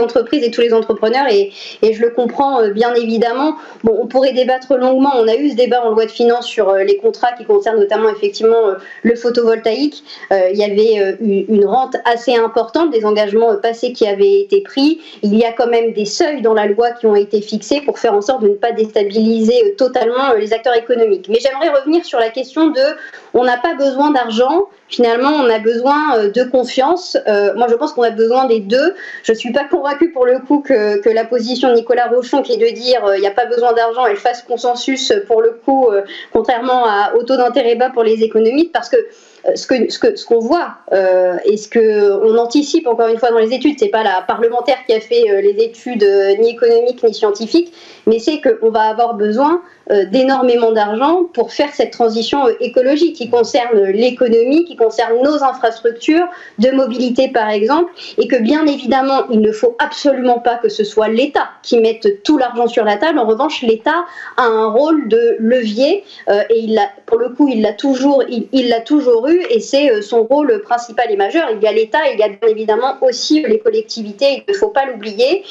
entreprises 0.00 0.44
et 0.44 0.50
tous 0.50 0.60
les 0.60 0.74
entrepreneurs, 0.74 1.26
et, 1.30 1.52
et 1.82 1.92
je 1.94 2.02
le 2.02 2.10
comprends 2.10 2.60
euh, 2.60 2.70
bien 2.70 2.94
évidemment. 2.94 3.56
Bon, 3.84 3.98
on 4.00 4.06
pourrait 4.06 4.32
débattre 4.32 4.76
longuement. 4.76 5.12
On 5.16 5.28
a 5.28 5.34
eu 5.34 5.50
ce 5.50 5.56
débat 5.56 5.82
en 5.84 5.90
loi 5.90 6.06
de 6.06 6.10
finances 6.10 6.46
sur 6.46 6.68
euh, 6.68 6.82
les 6.82 6.96
contrats 6.96 7.32
qui 7.32 7.44
concernent 7.44 7.78
notamment 7.78 8.10
effectivement 8.10 8.74
le 9.02 9.14
photovoltaïque. 9.14 10.02
il 10.30 10.56
y 10.56 10.64
avait 10.64 11.16
une 11.20 11.64
rente 11.66 11.96
assez 12.04 12.34
importante 12.34 12.90
des 12.90 13.04
engagements 13.04 13.56
passés 13.56 13.92
qui 13.92 14.06
avaient 14.06 14.40
été 14.40 14.60
pris. 14.60 15.00
Il 15.22 15.36
y 15.36 15.44
a 15.44 15.52
quand 15.52 15.68
même 15.68 15.92
des 15.92 16.04
seuils 16.04 16.42
dans 16.42 16.54
la 16.54 16.66
loi 16.66 16.90
qui 16.92 17.06
ont 17.06 17.16
été 17.16 17.40
fixés 17.40 17.80
pour 17.80 17.98
faire 17.98 18.14
en 18.14 18.20
sorte 18.20 18.42
de 18.42 18.48
ne 18.48 18.54
pas 18.54 18.72
déstabiliser 18.72 19.74
totalement 19.76 20.32
les 20.38 20.52
acteurs 20.52 20.76
économiques. 20.76 21.28
Mais 21.28 21.38
j'aimerais 21.40 21.70
revenir 21.70 22.04
sur 22.04 22.18
la 22.18 22.30
question 22.30 22.68
de 22.68 22.80
on 23.34 23.44
n'a 23.44 23.58
pas 23.58 23.74
besoin 23.74 24.09
d'argent. 24.10 24.66
Finalement, 24.88 25.30
on 25.30 25.48
a 25.48 25.60
besoin 25.60 26.16
euh, 26.16 26.30
de 26.30 26.42
confiance. 26.42 27.16
Euh, 27.28 27.54
moi, 27.54 27.68
je 27.68 27.74
pense 27.74 27.92
qu'on 27.92 28.02
a 28.02 28.10
besoin 28.10 28.46
des 28.46 28.58
deux. 28.58 28.94
Je 29.22 29.32
ne 29.32 29.36
suis 29.36 29.52
pas 29.52 29.64
convaincue 29.64 30.10
pour 30.10 30.26
le 30.26 30.40
coup 30.40 30.60
que, 30.60 31.08
la 31.08 31.24
position 31.24 31.68
de 31.68 31.74
Nicolas 31.74 32.08
Rochon, 32.08 32.42
qui 32.42 32.54
est 32.54 32.56
de 32.56 32.74
dire 32.74 33.04
euh, 33.04 33.16
il 33.16 33.20
n'y 33.20 33.26
a 33.26 33.32
pas 33.32 33.46
besoin 33.46 33.72
d'argent, 33.72 34.06
elle 34.06 34.16
fasse 34.16 34.42
consensus 34.42 35.12
pour 35.26 35.42
le 35.42 35.60
coup, 35.64 35.88
contrairement 36.32 36.84
à, 36.86 37.12
au 37.16 37.22
taux 37.22 37.36
d'intérêt 37.36 37.74
bas 37.74 37.90
pour 37.90 38.02
les 38.02 38.22
économistes, 38.22 38.72
parce 38.72 38.88
que 38.88 38.96
ce 39.54 39.66
qu'on 39.66 39.88
ce 39.88 39.98
que, 39.98 40.16
ce 40.16 40.24
qu'on 40.24 40.38
voit 40.38 40.76
et 41.44 41.56
ce 41.56 41.68
qu'on 41.68 42.36
anticipe 42.36 42.86
encore 42.86 43.08
une 43.08 43.18
fois 43.18 43.30
dans 43.30 43.38
les 43.38 43.52
études, 43.52 43.76
c'est 43.78 43.88
pas 43.88 44.02
la 44.02 44.22
parlementaire 44.26 44.78
qui 44.86 44.94
a 44.94 45.00
fait 45.00 45.42
les 45.42 45.62
études 45.62 46.06
ni 46.40 46.50
économiques 46.50 47.02
ni 47.02 47.14
scientifiques, 47.14 47.72
mais 48.06 48.18
c'est 48.18 48.40
qu'on 48.40 48.70
va 48.70 48.82
avoir 48.82 49.14
besoin 49.14 49.62
euh, 49.79 49.79
d'énormément 50.10 50.72
d'argent 50.72 51.24
pour 51.32 51.52
faire 51.52 51.74
cette 51.74 51.92
transition 51.92 52.46
euh, 52.46 52.52
écologique 52.60 53.16
qui 53.16 53.28
concerne 53.28 53.82
l'économie, 53.82 54.64
qui 54.64 54.76
concerne 54.76 55.20
nos 55.22 55.42
infrastructures 55.42 56.26
de 56.58 56.70
mobilité 56.70 57.28
par 57.28 57.48
exemple, 57.50 57.90
et 58.18 58.28
que 58.28 58.36
bien 58.36 58.66
évidemment 58.66 59.24
il 59.30 59.40
ne 59.40 59.52
faut 59.52 59.76
absolument 59.78 60.38
pas 60.38 60.56
que 60.56 60.68
ce 60.68 60.84
soit 60.84 61.08
l'État 61.08 61.48
qui 61.62 61.78
mette 61.78 62.22
tout 62.22 62.38
l'argent 62.38 62.68
sur 62.68 62.84
la 62.84 62.96
table. 62.96 63.18
En 63.18 63.26
revanche, 63.26 63.62
l'État 63.62 64.04
a 64.36 64.44
un 64.44 64.68
rôle 64.68 65.08
de 65.08 65.36
levier 65.38 66.04
euh, 66.28 66.42
et 66.50 66.60
il 66.60 66.80
pour 67.06 67.18
le 67.18 67.30
coup 67.30 67.48
il 67.48 67.62
l'a 67.62 67.72
toujours, 67.72 68.22
il 68.28 68.68
l'a 68.68 68.80
toujours 68.80 69.28
eu 69.28 69.42
et 69.50 69.60
c'est 69.60 70.02
son 70.02 70.22
rôle 70.22 70.62
principal 70.62 71.10
et 71.10 71.16
majeur. 71.16 71.48
Il 71.54 71.62
y 71.62 71.66
a 71.66 71.72
l'État, 71.72 71.98
il 72.12 72.18
y 72.18 72.22
a 72.22 72.28
bien 72.28 72.48
évidemment 72.48 72.96
aussi 73.00 73.42
les 73.42 73.58
collectivités, 73.58 74.44
il 74.46 74.52
ne 74.52 74.56
faut 74.56 74.68
pas 74.68 74.86
l'oublier. 74.86 75.44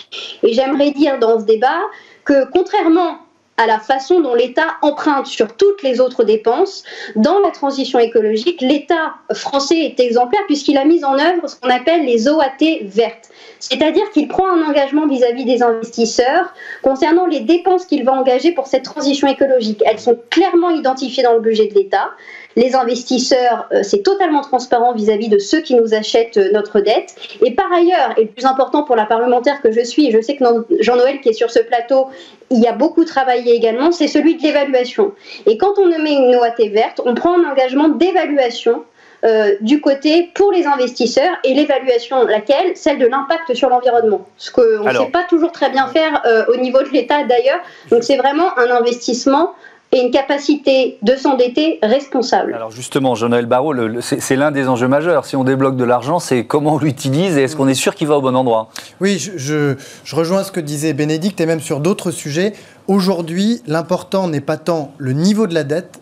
Et 0.43 0.54
j'aimerais 0.54 0.91
dire 0.91 1.19
dans 1.19 1.39
ce 1.39 1.45
débat 1.45 1.82
que 2.23 2.49
contrairement 2.52 3.17
à 3.60 3.67
la 3.67 3.78
façon 3.78 4.22
dont 4.22 4.34
l'État 4.34 4.78
emprunte 4.82 5.28
sur 5.28 5.54
toutes 5.58 5.84
les 5.84 6.00
autres 6.00 6.24
dépenses. 6.24 6.86
Dans 7.17 7.39
la 7.39 7.52
transition 7.52 8.00
écologique, 8.00 8.62
l'État 8.62 9.15
français 9.34 9.80
est 9.80 10.00
exemplaire 10.00 10.41
puisqu'il 10.48 10.78
a 10.78 10.86
mis 10.86 11.04
en 11.04 11.19
œuvre 11.19 11.48
ce 11.48 11.58
qu'on 11.58 11.69
appelle 11.69 12.06
les 12.06 12.30
OAT 12.30 12.84
vertes. 12.84 13.30
C'est-à-dire 13.60 14.10
qu'il 14.12 14.30
prend 14.30 14.50
un 14.50 14.63
engagement 14.63 15.08
vis-à-vis 15.08 15.43
des 15.43 15.62
investisseurs 15.62 16.54
concernant 16.82 17.26
les 17.26 17.41
dépenses 17.41 17.86
qu'il 17.86 18.06
va 18.06 18.13
engager 18.13 18.54
pour 18.54 18.67
cette 18.67 18.84
transition 18.84 19.28
écologique. 19.28 19.84
Elles 19.86 20.00
sont 20.00 20.17
clairement 20.30 20.69
identifiées 20.69 21.24
dans 21.24 21.34
le 21.34 21.41
budget 21.41 21.67
de 21.67 21.74
l'État. 21.74 22.12
Les 22.55 22.75
investisseurs, 22.75 23.67
euh, 23.71 23.83
c'est 23.83 24.01
totalement 24.01 24.41
transparent 24.41 24.93
vis-à-vis 24.93 25.29
de 25.29 25.38
ceux 25.38 25.62
qui 25.62 25.75
nous 25.75 25.93
achètent 25.93 26.38
euh, 26.38 26.51
notre 26.51 26.79
dette. 26.79 27.15
Et 27.43 27.51
par 27.51 27.71
ailleurs, 27.71 28.17
et 28.17 28.23
le 28.23 28.29
plus 28.29 28.45
important 28.45 28.83
pour 28.83 28.95
la 28.95 29.05
parlementaire 29.05 29.62
que 29.62 29.71
je 29.71 29.81
suis, 29.81 30.12
je 30.12 30.19
sais 30.19 30.35
que 30.35 30.43
Jean-Noël 30.79 31.21
qui 31.21 31.29
est 31.29 31.33
sur 31.33 31.51
ce 31.51 31.59
plateau, 31.59 32.07
il 32.49 32.59
y 32.59 32.67
a 32.67 32.73
beaucoup 32.73 33.05
travaillé 33.05 33.53
également, 33.53 33.91
c'est 33.91 34.07
celui 34.07 34.35
de 34.35 34.41
l'évaluation. 34.41 35.13
Et 35.45 35.57
quand 35.57 35.77
on 35.77 35.88
met 35.88 36.13
une 36.13 36.35
OAT 36.35 36.69
verte, 36.71 37.01
on 37.05 37.13
prend 37.13 37.39
un 37.39 37.51
engagement 37.51 37.89
d'évaluation 37.89 38.83
euh, 39.25 39.55
du 39.62 39.79
côté 39.79 40.31
pour 40.33 40.51
les 40.51 40.65
investisseurs 40.65 41.38
et 41.43 41.53
l'évaluation, 41.53 42.23
laquelle? 42.23 42.71
Celle 42.75 42.97
de 42.97 43.05
l'impact 43.05 43.53
sur 43.53 43.69
l'environnement. 43.69 44.25
Ce 44.38 44.49
qu'on 44.49 44.62
ne 44.62 44.91
sait 44.91 45.12
pas 45.12 45.25
toujours 45.29 45.51
très 45.51 45.69
bien 45.69 45.88
faire 45.88 46.23
au 46.47 46.55
niveau 46.55 46.81
de 46.81 46.89
l'État 46.89 47.23
d'ailleurs. 47.25 47.59
Donc 47.91 48.03
c'est 48.03 48.17
vraiment 48.17 48.57
un 48.57 48.71
investissement 48.71 49.53
et 49.91 50.02
une 50.02 50.12
capacité 50.12 50.97
de 51.02 51.15
s'endetter 51.15 51.80
responsable. 51.82 52.54
Alors 52.54 52.71
justement, 52.71 53.15
Jean-Noël 53.15 53.47
Barrault, 53.47 53.73
c'est 54.02 54.36
l'un 54.36 54.52
des 54.52 54.67
enjeux 54.67 54.88
majeurs. 54.88 55.25
Si 55.25 55.36
on 55.36 55.43
débloque 55.43 55.78
de 55.78 55.84
l'argent, 55.84 56.19
c'est 56.19 56.45
comment 56.45 56.75
on 56.75 56.78
l'utilise 56.78 57.38
et 57.38 57.43
est-ce 57.43 57.56
qu'on 57.56 57.67
est 57.67 57.73
sûr 57.73 57.95
qu'il 57.95 58.08
va 58.08 58.17
au 58.17 58.21
bon 58.21 58.36
endroit? 58.36 58.69
Oui, 59.02 59.17
je, 59.17 59.75
je, 60.04 60.15
rejoins 60.15 60.43
ce 60.43 60.52
que 60.52 60.60
disait 60.60 60.93
Bénédicte 60.93 61.41
et 61.41 61.45
même 61.47 61.60
sur 61.60 61.80
d'autres 61.80 62.12
sujets. 62.12 62.54
Aujourd'hui, 62.88 63.62
l'important 63.65 64.28
n'est 64.28 64.41
pas 64.41 64.58
tant 64.58 64.91
le 64.97 65.13
niveau 65.13 65.47
de 65.47 65.54
la 65.56 65.63
dette 65.63 65.99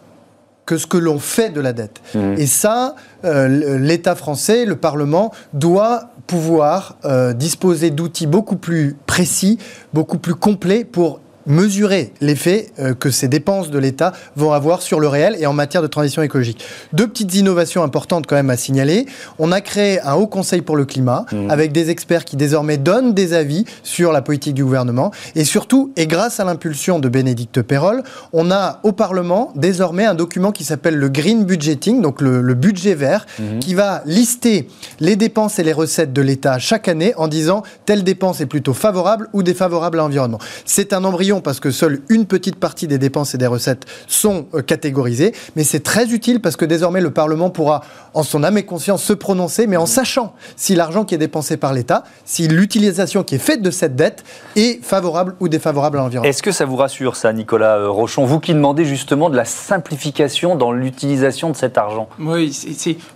que 0.66 0.78
ce 0.78 0.86
que 0.86 0.98
l'on 0.98 1.18
fait 1.18 1.50
de 1.50 1.62
la 1.62 1.72
dette. 1.72 2.02
Mmh. 2.14 2.34
Et 2.38 2.46
ça, 2.46 2.96
euh, 3.24 3.80
l'État 3.80 4.16
français, 4.16 4.66
le 4.66 4.76
Parlement, 4.76 5.32
doit 5.54 6.10
pouvoir 6.28 6.98
euh, 7.06 7.32
disposer 7.32 7.90
d'outils 7.90 8.28
beaucoup 8.28 8.58
plus 8.58 8.98
précis, 9.08 9.58
beaucoup 9.94 10.18
plus 10.18 10.36
complets 10.36 10.84
pour 10.84 11.22
mesurer 11.48 12.14
l'effet 12.22 12.68
euh, 12.80 12.94
que 12.94 13.10
ces 13.10 13.28
dépenses 13.28 13.72
de 13.72 13.80
l'État 13.80 14.14
vont 14.36 14.52
avoir 14.52 14.82
sur 14.82 15.00
le 15.00 15.08
réel 15.08 15.36
et 15.40 15.48
en 15.48 15.54
matière 15.54 15.82
de 15.82 15.88
transition 15.88 16.22
écologique. 16.22 16.64
Deux 16.94 17.08
petites 17.08 17.34
innovations 17.36 17.84
importantes 17.84 18.28
quand 18.28 18.36
même 18.36 18.50
à 18.50 18.58
signaler. 18.58 19.06
On 19.40 19.52
a 19.52 19.62
créé 19.62 20.00
un 20.02 20.14
haut 20.14 20.28
conseil 20.28 20.62
pour 20.62 20.76
le 20.76 20.86
climat 20.86 21.26
mmh. 21.32 21.50
avec 21.50 21.72
des 21.72 21.90
experts 21.90 22.26
qui 22.26 22.36
désormais 22.36 22.78
donnent 22.78 23.14
des 23.14 23.34
avis 23.34 23.66
sur 23.84 24.12
la 24.12 24.22
politique 24.22 24.54
du 24.54 24.64
gouvernement. 24.64 25.12
Et 25.36 25.46
surtout, 25.46 25.92
et 25.96 26.06
grâce 26.06 26.40
à 26.40 26.44
l'impulsion 26.44 27.00
de 27.00 27.10
Bénédicte 27.10 27.62
Perrol, 27.62 28.04
on 28.34 28.52
a 28.52 28.80
au 28.84 28.92
Parlement 28.92 29.52
désormais 29.56 30.06
un 30.06 30.16
document 30.16 30.52
qui 30.52 30.64
s'appelle 30.64 30.96
le 30.96 31.10
Green 31.10 31.46
Budgeting, 31.46 32.02
donc 32.02 32.22
le, 32.22 32.54
budget 32.54 32.96
vert, 32.96 33.26
mmh. 33.40 33.60
qui 33.60 33.74
va 33.74 34.02
lister 34.06 34.68
les 35.00 35.16
dépenses 35.16 35.60
et 35.60 35.64
les 35.64 35.74
recettes 35.74 36.12
de 36.12 36.22
l'État 36.22 36.60
chaque 36.60 36.88
année 36.88 37.14
en 37.16 37.28
disant 37.28 37.64
telle 37.86 38.04
dépense 38.04 38.42
est 38.42 38.46
plutôt 38.46 38.74
favorable 38.74 39.30
ou 39.34 39.44
défavorable 39.44 40.00
à 40.00 40.04
l'environnement. 40.04 40.40
C'est 40.66 40.92
un 40.92 41.04
embryon 41.04 41.37
parce 41.42 41.60
que 41.60 41.72
seule 41.72 42.02
une 42.10 42.26
petite 42.26 42.58
partie 42.58 42.88
des 42.88 42.98
dépenses 42.98 43.36
et 43.36 43.38
des 43.38 43.48
recettes 43.48 43.86
sont 44.08 44.48
euh, 44.54 44.62
catégorisées, 44.62 45.34
mais 45.56 45.64
c'est 45.64 45.82
très 45.82 46.08
utile 46.08 46.42
parce 46.42 46.56
que 46.56 46.66
désormais 46.66 47.02
le 47.02 47.12
Parlement 47.12 47.50
pourra, 47.50 47.84
en 48.14 48.24
son 48.24 48.44
âme 48.44 48.58
et 48.58 48.64
conscience, 48.64 49.04
se 49.04 49.14
prononcer, 49.14 49.68
mais 49.68 49.78
en 49.78 49.86
sachant 49.86 50.34
si 50.56 50.76
l'argent 50.76 51.06
qui 51.06 51.16
est 51.16 51.20
dépensé 51.20 51.58
par 51.58 51.74
l'État, 51.74 52.04
si 52.26 52.48
l'utilisation 52.48 53.24
qui 53.24 53.36
est 53.36 53.40
faite 53.40 53.62
de 53.62 53.72
cette 53.72 53.96
dette 53.96 54.24
est 54.56 54.84
favorable 54.84 55.36
ou 55.40 55.50
défavorable 55.50 55.98
à 55.98 56.02
l'environnement. 56.02 56.30
Est-ce 56.30 56.44
que 56.44 56.52
ça 56.52 56.66
vous 56.66 56.76
rassure, 56.76 57.16
ça, 57.16 57.34
Nicolas 57.34 57.78
euh, 57.78 57.90
Rochon 57.90 58.26
Vous 58.26 58.40
qui 58.40 58.54
demandez 58.54 58.86
justement 58.86 59.30
de 59.30 59.36
la 59.36 59.46
simplification 59.46 60.56
dans 60.56 60.72
l'utilisation 60.72 61.50
de 61.50 61.56
cet 61.56 61.78
argent? 61.78 62.10
Oui, 62.20 62.56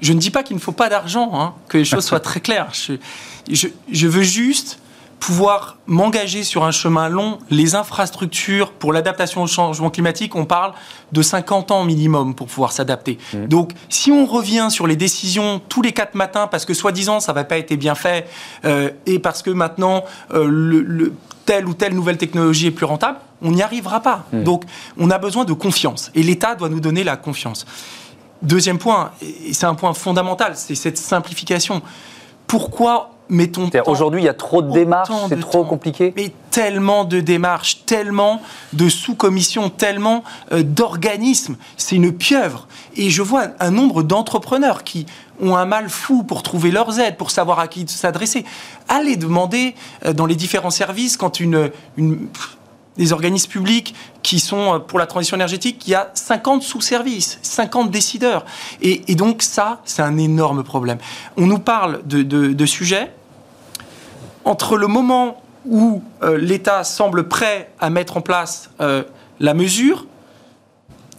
je 0.01 0.13
ne 0.13 0.19
dis 0.19 0.31
pas 0.31 0.43
qu'il 0.43 0.55
ne 0.55 0.61
faut 0.61 0.71
pas 0.71 0.89
d'argent, 0.89 1.31
hein, 1.33 1.53
que 1.67 1.77
les 1.77 1.85
choses 1.85 2.05
soient 2.05 2.19
très 2.19 2.39
claires. 2.39 2.71
je, 2.73 3.67
je 3.91 4.07
veux 4.07 4.23
juste 4.23 4.80
pouvoir 5.21 5.77
m'engager 5.85 6.43
sur 6.43 6.63
un 6.63 6.71
chemin 6.71 7.07
long, 7.07 7.37
les 7.51 7.75
infrastructures 7.75 8.71
pour 8.71 8.91
l'adaptation 8.91 9.43
au 9.43 9.47
changement 9.47 9.91
climatique, 9.91 10.35
on 10.35 10.45
parle 10.45 10.73
de 11.11 11.21
50 11.21 11.69
ans 11.69 11.85
minimum 11.85 12.33
pour 12.33 12.47
pouvoir 12.47 12.71
s'adapter. 12.71 13.19
Mmh. 13.33 13.45
Donc, 13.45 13.71
si 13.87 14.11
on 14.11 14.25
revient 14.25 14.67
sur 14.71 14.87
les 14.87 14.95
décisions 14.95 15.61
tous 15.69 15.83
les 15.83 15.91
quatre 15.91 16.15
matins, 16.15 16.47
parce 16.47 16.65
que 16.65 16.73
soi-disant 16.73 17.19
ça 17.19 17.33
va 17.33 17.43
pas 17.43 17.57
été 17.57 17.77
bien 17.77 17.93
fait, 17.93 18.27
euh, 18.65 18.89
et 19.05 19.19
parce 19.19 19.43
que 19.43 19.51
maintenant 19.51 20.05
euh, 20.33 20.47
le, 20.49 21.13
telle 21.45 21.67
ou 21.67 21.75
telle 21.75 21.93
nouvelle 21.93 22.17
technologie 22.17 22.67
est 22.67 22.71
plus 22.71 22.87
rentable, 22.87 23.19
on 23.43 23.51
n'y 23.51 23.61
arrivera 23.61 23.99
pas. 23.99 24.25
Mmh. 24.33 24.43
Donc, 24.43 24.63
on 24.97 25.11
a 25.11 25.19
besoin 25.19 25.45
de 25.45 25.53
confiance, 25.53 26.09
et 26.15 26.23
l'État 26.23 26.55
doit 26.55 26.69
nous 26.69 26.79
donner 26.79 27.03
la 27.03 27.15
confiance. 27.15 27.67
Deuxième 28.41 28.79
point, 28.79 29.11
et 29.21 29.53
c'est 29.53 29.67
un 29.67 29.75
point 29.75 29.93
fondamental, 29.93 30.53
c'est 30.55 30.73
cette 30.73 30.97
simplification. 30.97 31.83
Pourquoi 32.47 33.11
mettons 33.31 33.69
Aujourd'hui, 33.87 34.21
il 34.21 34.25
y 34.25 34.29
a 34.29 34.33
trop 34.33 34.61
de 34.61 34.71
démarches, 34.71 35.09
c'est 35.29 35.39
trop 35.39 35.63
compliqué 35.63 36.13
Mais 36.15 36.31
tellement 36.51 37.05
de 37.05 37.19
démarches, 37.19 37.85
tellement 37.85 38.41
de 38.73 38.89
sous-commissions, 38.89 39.69
tellement 39.69 40.23
euh, 40.51 40.61
d'organismes. 40.63 41.55
C'est 41.77 41.95
une 41.95 42.11
pieuvre. 42.11 42.67
Et 42.95 43.09
je 43.09 43.21
vois 43.21 43.47
un, 43.59 43.71
nombre 43.71 44.03
d'entrepreneurs 44.03 44.83
qui 44.83 45.05
ont 45.41 45.55
un 45.55 45.65
mal 45.65 45.89
fou 45.89 46.23
pour 46.23 46.43
trouver 46.43 46.71
leurs 46.71 46.99
aides, 46.99 47.17
pour 47.17 47.31
savoir 47.31 47.59
à 47.59 47.67
qui 47.67 47.87
s'adresser. 47.87 48.45
Allez 48.89 49.15
demander 49.15 49.75
euh, 50.05 50.13
dans 50.13 50.25
les 50.25 50.35
différents 50.35 50.69
services 50.69 51.17
quand 51.17 51.39
une, 51.39 51.71
une 51.97 52.27
des 52.97 53.13
organismes 53.13 53.49
publics 53.49 53.95
qui 54.21 54.39
sont 54.39 54.75
euh, 54.75 54.79
pour 54.79 54.99
la 54.99 55.07
transition 55.07 55.35
énergétique, 55.37 55.87
il 55.87 55.91
y 55.91 55.95
a 55.95 56.11
50 56.13 56.61
sous-services, 56.63 57.39
50 57.41 57.89
décideurs. 57.89 58.45
Et, 58.81 59.15
donc 59.15 59.41
ça, 59.41 59.81
c'est 59.85 60.01
un 60.01 60.17
énorme 60.17 60.63
problème. 60.63 60.97
On 61.37 61.47
nous 61.47 61.59
parle 61.59 62.01
de, 62.05 62.65
sujets 62.65 63.11
entre 64.45 64.77
le 64.77 64.87
moment 64.87 65.41
où 65.65 66.01
euh, 66.23 66.37
l'État 66.37 66.83
semble 66.83 67.27
prêt 67.27 67.69
à 67.79 67.89
mettre 67.89 68.17
en 68.17 68.21
place 68.21 68.69
euh, 68.81 69.03
la 69.39 69.53
mesure, 69.53 70.05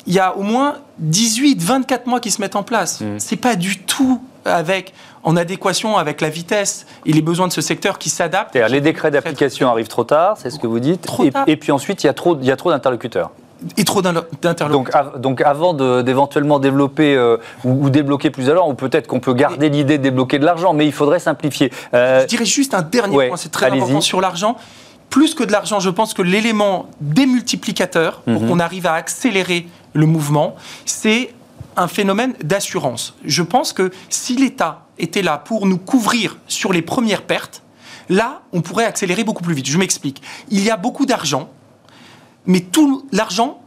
il 0.07 0.15
y 0.15 0.19
a 0.19 0.37
au 0.37 0.43
moins 0.43 0.79
18, 0.99 1.63
24 1.63 2.07
mois 2.07 2.21
qui 2.21 2.31
se 2.31 2.41
mettent 2.41 2.57
en 2.57 2.63
place. 2.63 2.99
Ce 2.99 3.05
mmh. 3.05 3.21
C'est 3.21 3.37
pas 3.37 3.55
du 3.55 3.79
tout 3.79 4.21
avec, 4.45 4.93
en 5.23 5.37
adéquation 5.37 5.97
avec 5.97 6.21
la 6.21 6.29
vitesse 6.29 6.87
et 7.07 7.13
les 7.13 7.23
besoins 7.23 7.47
de 7.47 7.53
ce 7.53 7.61
secteur 7.61 7.99
qui 7.99 8.11
s'adaptent. 8.11 8.57
Les 8.57 8.81
décrets 8.81 9.11
d'application 9.11 9.69
arrivent 9.69 9.89
trop 9.89 10.05
tard, 10.05 10.37
c'est 10.39 10.51
ce 10.51 10.59
que 10.59 10.67
vous 10.67 10.81
dites. 10.81 11.07
Et, 11.47 11.57
puis 11.57 11.73
ensuite, 11.73 12.03
il 12.03 12.07
y 12.07 12.11
a 12.11 12.15
trop, 12.15 12.37
il 12.41 12.47
y 12.47 12.51
a 12.51 12.57
trop 12.57 12.71
d'interlocuteurs. 12.71 13.31
Et 13.77 13.85
trop 13.85 14.03
d'interlocuteurs. 14.03 15.13
Donc, 15.13 15.21
donc, 15.21 15.41
avant 15.41 15.75
d'éventuellement 15.75 16.59
développer 16.59 17.15
euh, 17.15 17.37
ou, 17.65 17.91
débloquer 17.91 18.31
plus 18.31 18.47
l'heure, 18.47 18.69
ou 18.69 18.75
peut-être 18.75 19.07
qu'on 19.07 19.21
peut 19.21 19.35
garder 19.35 19.69
l'idée 19.69 19.99
de 19.99 20.03
débloquer 20.03 20.39
de 20.39 20.45
l'argent, 20.45 20.73
mais 20.73 20.87
il 20.87 20.93
faudrait 20.93 21.21
simplifier. 21.21 21.73
Euh, 21.95 22.23
je 22.23 22.27
dirais 22.27 22.45
juste 22.45 22.75
un 22.75 22.83
dernier 22.83 23.29
point, 23.29 23.37
c'est 23.37 23.53
très 23.53 23.67
important 23.67 24.01
sur 24.01 24.21
l'argent 24.21 24.57
plus 25.11 25.35
que 25.35 25.45
de 25.45 25.53
l'argent, 25.53 25.79
je 25.79 25.91
pense 25.91 26.15
que 26.15 26.23
l'élément 26.23 26.87
démultiplicateur 27.03 28.23
pour 28.23 28.41
mhm. 28.41 28.49
qu'on 28.49 28.59
arrive 28.61 28.87
à 28.87 28.95
accélérer 28.95 29.67
le 29.93 30.07
mouvement, 30.07 30.57
c'est 30.87 31.35
un 31.77 31.87
phénomène 31.87 32.33
d'assurance. 32.43 33.15
Je 33.25 33.43
pense 33.43 33.75
que 33.75 33.91
si 34.09 34.37
l'État 34.37 34.87
était 34.99 35.21
là 35.21 35.37
pour 35.37 35.67
nous 35.67 35.77
couvrir 35.77 36.39
sur 36.47 36.73
les 36.73 36.81
premières 36.81 37.23
pertes, 37.23 37.63
là, 38.09 38.41
on 38.53 38.63
pourrait 38.63 38.85
accélérer 38.85 39.23
beaucoup 39.25 39.43
plus 39.43 39.55
vite. 39.55 39.69
Je 39.69 39.77
m'explique. 39.77 40.23
Il 40.51 40.65
y 40.65 40.71
a 40.71 40.77
beaucoup 40.77 41.07
d'argent, 41.07 41.51
mais 42.47 42.61
tout 42.61 43.07
l'argent 43.13 43.61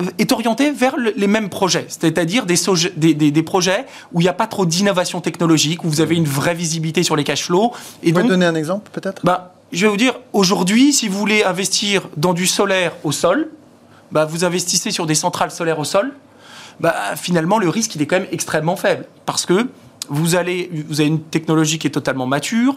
euh, 0.00 0.06
est 0.18 0.32
orienté 0.32 0.70
vers 0.70 0.96
les 0.96 1.26
mêmes 1.26 1.48
projets, 1.48 1.86
c'est-à-dire 1.88 2.46
des, 2.46 3.14
des, 3.14 3.42
projets 3.42 3.86
où 4.12 4.20
il 4.20 4.24
n'y 4.24 4.28
a 4.28 4.34
pas 4.34 4.46
trop 4.46 4.66
d'innovation 4.66 5.20
technologique, 5.20 5.84
où 5.84 5.88
vous 5.88 6.00
avez 6.00 6.14
une 6.14 6.24
vraie 6.24 6.54
visibilité 6.54 7.02
sur 7.02 7.16
les 7.16 7.24
cash 7.24 7.44
flows. 7.44 7.72
Et 8.02 8.12
vous 8.12 8.18
pouvez 8.18 8.28
donner 8.28 8.46
un 8.46 8.54
exemple 8.54 8.90
peut-être? 8.92 9.24
Bah, 9.24 9.54
Je 9.72 9.86
vais 9.86 9.90
vous 9.90 9.96
dire, 9.96 10.14
aujourd'hui, 10.32 10.92
si 10.92 11.08
vous 11.08 11.18
voulez 11.18 11.42
investir 11.42 12.08
dans 12.16 12.32
du 12.32 12.46
solaire 12.46 12.92
au 13.02 13.12
sol, 13.12 13.48
bah, 14.12 14.24
vous 14.24 14.44
investissez 14.44 14.90
sur 14.90 15.06
des 15.06 15.14
centrales 15.14 15.50
solaires 15.50 15.78
au 15.78 15.84
sol, 15.84 16.14
bah, 16.80 17.16
finalement, 17.16 17.58
le 17.58 17.68
risque, 17.68 17.94
il 17.96 18.02
est 18.02 18.06
quand 18.06 18.20
même 18.20 18.28
extrêmement 18.30 18.76
faible. 18.76 19.04
Parce 19.26 19.46
que 19.46 19.68
vous, 20.08 20.36
allez, 20.36 20.70
vous 20.88 21.00
avez 21.00 21.08
une 21.08 21.22
technologie 21.22 21.78
qui 21.78 21.86
est 21.86 21.90
totalement 21.90 22.26
mature, 22.26 22.76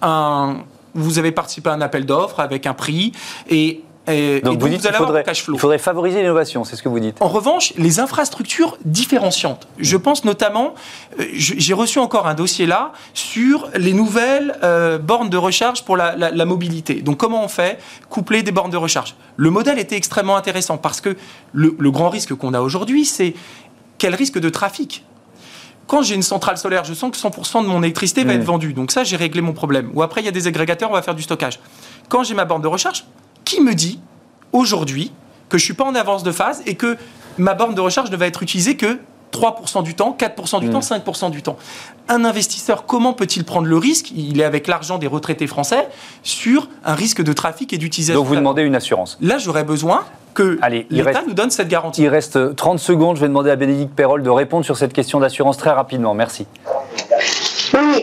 un, 0.00 0.56
vous 0.94 1.18
avez 1.18 1.32
participé 1.32 1.70
à 1.70 1.74
un 1.74 1.80
appel 1.80 2.06
d'offres 2.06 2.40
avec 2.40 2.66
un 2.66 2.74
prix, 2.74 3.12
et 3.48 3.82
donc, 4.06 4.58
vous, 4.58 4.68
dites 4.68 4.86
faudrait, 4.94 5.24
il 5.26 5.58
faudrait 5.58 5.78
favoriser 5.78 6.22
l'innovation, 6.22 6.64
c'est 6.64 6.74
ce 6.74 6.82
que 6.82 6.88
vous 6.88 6.98
dites. 6.98 7.16
En 7.20 7.28
revanche, 7.28 7.72
les 7.76 8.00
infrastructures 8.00 8.76
différenciantes. 8.84 9.68
Je 9.78 9.96
pense 9.96 10.24
notamment, 10.24 10.74
euh, 11.20 11.24
j'ai 11.34 11.72
reçu 11.72 12.00
encore 12.00 12.26
un 12.26 12.34
dossier 12.34 12.66
là 12.66 12.92
sur 13.14 13.68
les 13.76 13.92
nouvelles 13.92 14.58
euh, 14.64 14.98
bornes 14.98 15.30
de 15.30 15.36
recharge 15.36 15.84
pour 15.84 15.96
la, 15.96 16.44
mobilité. 16.44 16.94
Donc 16.96 17.18
comment 17.18 17.44
on 17.44 17.48
fait 17.48 17.78
Coupler 18.10 18.42
des 18.42 18.50
bornes 18.50 18.72
de 18.72 18.76
recharge? 18.76 19.14
Le 19.36 19.50
modèle 19.50 19.78
était 19.78 19.96
extrêmement 19.96 20.36
intéressant 20.36 20.78
parce 20.78 21.00
que 21.00 21.16
le, 21.52 21.70
grand 21.90 22.10
risque 22.10 22.34
qu'on 22.34 22.54
a 22.54 22.60
aujourd'hui, 22.60 23.04
c'est 23.04 23.34
quel 23.98 24.16
risque 24.16 24.40
de 24.40 24.48
trafic? 24.48 25.04
Quand 25.86 26.02
j'ai 26.02 26.16
une 26.16 26.22
centrale 26.22 26.58
solaire, 26.58 26.84
je 26.84 26.94
sens 26.94 27.12
que 27.12 27.16
100% 27.16 27.62
de 27.62 27.68
mon 27.68 27.82
électricité 27.82 28.24
va 28.24 28.34
être 28.34 28.42
vendue. 28.42 28.72
Donc 28.72 28.90
ça, 28.90 29.04
j'ai 29.04 29.16
réglé 29.16 29.42
mon 29.42 29.52
problème. 29.52 29.90
Ou 29.94 30.02
après, 30.02 30.22
il 30.22 30.24
y 30.24 30.28
a 30.28 30.32
des 30.32 30.46
agrégateurs, 30.48 30.90
on 30.90 30.94
va 30.94 31.02
faire 31.02 31.14
du 31.14 31.22
stockage. 31.22 31.60
Quand 32.08 32.24
j'ai 32.24 32.34
ma 32.34 32.44
borne 32.44 32.62
de 32.62 32.68
recharge, 32.68 33.04
qui 33.52 33.60
me 33.60 33.74
dit 33.74 34.00
aujourd'hui 34.52 35.12
que 35.50 35.58
je 35.58 35.64
suis 35.64 35.74
pas 35.74 35.84
en 35.84 35.94
avance 35.94 36.22
de 36.22 36.32
phase 36.32 36.62
et 36.64 36.74
que 36.74 36.96
ma 37.36 37.52
borne 37.52 37.74
de 37.74 37.80
recharge 37.82 38.10
ne 38.10 38.16
va 38.16 38.26
être 38.26 38.42
utilisée 38.42 38.76
que 38.76 38.98
3% 39.30 39.82
du 39.82 39.94
temps, 39.94 40.16
4% 40.18 40.60
du 40.60 40.70
temps, 40.70 40.80
5% 40.80 41.30
du 41.30 41.42
temps. 41.42 41.58
Un 42.08 42.24
investisseur, 42.24 42.86
comment 42.86 43.12
peut-il 43.12 43.44
prendre 43.44 43.66
le 43.66 43.76
risque 43.76 44.10
Il 44.14 44.40
est 44.40 44.44
avec 44.44 44.68
l'argent 44.68 44.98
des 44.98 45.06
retraités 45.06 45.46
français 45.46 45.88
sur 46.22 46.68
un 46.84 46.94
risque 46.94 47.22
de 47.22 47.32
trafic 47.34 47.72
et 47.74 47.78
d'utilisation. 47.78 48.20
Donc 48.20 48.28
vous 48.28 48.36
demandez 48.36 48.62
une 48.62 48.74
assurance. 48.74 49.18
Là, 49.20 49.36
j'aurais 49.38 49.64
besoin 49.64 50.04
que 50.34 50.58
l'État 50.90 51.22
nous 51.26 51.34
donne 51.34 51.50
cette 51.50 51.68
garantie. 51.68 52.02
Il 52.02 52.08
reste 52.08 52.56
30 52.56 52.78
secondes. 52.78 53.16
Je 53.16 53.20
vais 53.20 53.28
demander 53.28 53.50
à 53.50 53.56
Bénédicte 53.56 53.94
Perrol 53.94 54.22
de 54.22 54.30
répondre 54.30 54.64
sur 54.64 54.78
cette 54.78 54.94
question 54.94 55.20
d'assurance 55.20 55.58
très 55.58 55.70
rapidement. 55.70 56.14
Merci. 56.14 56.46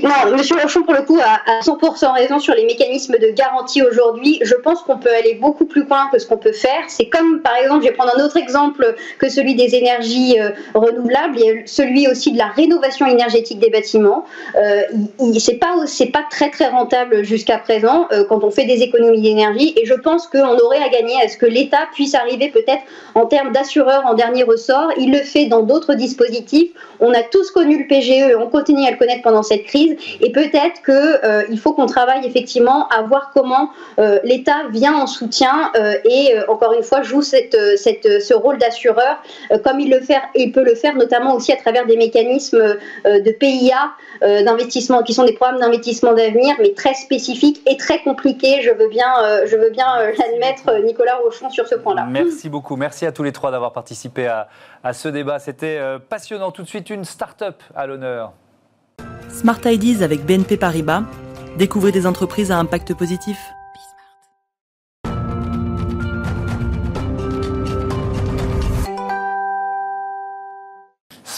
Non, 0.04 0.38
Monsieur 0.38 0.56
Lachon, 0.56 0.84
pour 0.84 0.93
le 0.93 1.02
coup, 1.02 1.19
a, 1.19 1.62
100% 1.62 2.13
raison 2.13 2.39
sur 2.39 2.54
les 2.54 2.65
mécanismes 2.65 3.17
de 3.17 3.32
garantie 3.32 3.82
aujourd'hui. 3.82 4.39
Je 4.41 4.56
pense 4.56 4.82
qu'on 4.82 4.97
peut 4.97 5.13
aller 5.13 5.36
beaucoup 5.36 5.65
plus 5.65 5.84
loin 5.84 6.10
que 6.12 6.19
ce 6.19 6.28
qu'on 6.28 6.38
peut 6.38 6.52
faire. 6.52 6.84
C'est 6.88 7.08
comme, 7.08 7.41
par 7.41 7.56
exemple, 7.56 7.84
je 7.84 7.89
vais 7.89 7.95
prendre 7.95 8.12
un 8.17 8.23
autre 8.23 8.38
exemple 8.38 8.95
que 9.17 9.30
celui 9.30 9.56
des 9.56 9.75
énergies 9.75 10.39
euh, 10.39 10.52
renouvelables, 10.73 11.38
a 11.39 11.65
celui 11.65 12.08
aussi 12.08 12.32
de 12.32 12.38
la 12.38 12.47
rénovation 12.47 13.08
énergétique 13.08 13.60
des 13.60 13.69
bâtiments. 13.69 14.25
Euh, 14.56 14.84
c'est 15.39 15.56
pas, 15.56 15.75
pas 16.13 16.25
très 16.30 16.49
très 16.52 16.67
rentable 16.67 17.23
jusqu'à 17.23 17.58
présent 17.58 18.08
euh, 18.12 18.23
quand 18.28 18.43
on 18.43 18.52
fait 18.52 18.65
des 18.65 18.82
économies 18.82 19.21
d'énergie. 19.21 19.73
Et 19.75 19.86
je 19.86 19.95
pense 19.95 20.28
qu'on 20.28 20.58
aurait 20.58 20.82
à 20.84 20.89
gagner 20.89 21.15
à 21.23 21.28
ce 21.28 21.38
que 21.38 21.45
l'État 21.45 21.88
puisse 21.93 22.13
arriver 22.13 22.49
peut-être 22.49 22.84
en 23.15 23.25
termes 23.25 23.52
d'assureur 23.52 24.04
en 24.06 24.13
dernier 24.13 24.43
ressort. 24.43 24.91
Il 24.97 25.12
le 25.12 25.19
fait 25.19 25.45
dans 25.45 25.63
d'autres 25.63 25.95
dispositifs. 25.95 26.71
On 26.99 27.13
a 27.13 27.23
tous 27.23 27.52
connu 27.52 27.80
le 27.80 27.88
PGE, 27.88 28.36
on 28.39 28.47
continue 28.47 28.86
à 28.86 28.91
le 28.91 28.97
connaître 28.97 29.23
pendant 29.23 29.43
cette 29.43 29.63
crise. 29.63 29.79
Et 30.22 30.32
peut-être 30.32 30.82
qu'il 30.84 30.94
euh, 30.94 31.58
faut 31.58 31.74
qu'on 31.74 31.86
travaille 31.86 32.26
effectivement 32.26 32.88
à 32.89 33.02
voir 33.02 33.32
comment 33.34 33.70
euh, 34.00 34.20
l'État 34.24 34.68
vient 34.70 34.96
en 34.96 35.08
soutien 35.08 35.72
euh, 35.76 35.94
et 36.06 36.34
encore 36.48 36.74
une 36.74 36.84
fois 36.84 37.02
joue 37.02 37.22
ce 37.22 38.34
rôle 38.34 38.58
d'assureur 38.58 39.22
comme 39.63 39.80
il 39.80 39.89
le 39.89 40.00
fait, 40.02 40.20
il 40.36 40.52
peut 40.52 40.63
le 40.63 40.76
faire 40.76 40.96
notamment 40.96 41.36
aussi 41.36 41.52
à 41.52 41.56
travers 41.56 41.86
des 41.86 41.98
mécanismes 41.98 42.78
de 43.06 43.32
PIA 43.32 43.92
d'investissement 44.22 45.04
qui 45.04 45.13
sont 45.13 45.26
des 45.26 45.34
programmes 45.34 45.60
d'investissement 45.60 46.13
d'avenir 46.13 46.56
mais 46.60 46.74
très 46.74 46.94
spécifiques 46.94 47.62
et 47.65 47.78
très 47.78 48.02
compliqués. 48.02 48.62
Je 48.62 48.72
veux 48.72 48.88
bien, 48.88 49.08
je 49.46 49.56
veux 49.56 49.70
bien 49.70 49.88
l'admettre, 50.18 50.84
Nicolas 50.84 51.15
Rochon, 51.24 51.50
sur 51.50 51.68
ce 51.68 51.76
point-là. 51.76 52.08
Merci 52.10 52.50
beaucoup. 52.50 52.76
Merci 52.76 53.06
à 53.06 53.12
tous 53.12 53.24
les 53.24 53.32
trois 53.32 53.52
d'avoir 53.52 53.74
participé 53.74 54.28
à 54.28 54.94
ce 54.94 55.10
débat. 55.10 55.39
C'était 55.39 55.80
passionnant. 56.10 56.52
Tout 56.52 56.63
de 56.63 56.68
suite, 56.68 56.89
une 56.89 57.06
start-up 57.06 57.62
à 57.76 57.88
l'honneur. 57.88 58.34
Smart 59.30 59.60
Ideas 59.66 60.04
avec 60.04 60.26
BNP 60.26 60.58
Paribas. 60.58 61.04
Découvrez 61.58 61.92
des 61.92 62.06
entreprises 62.06 62.52
à 62.52 62.58
impact 62.58 62.94
positif. 62.94 63.38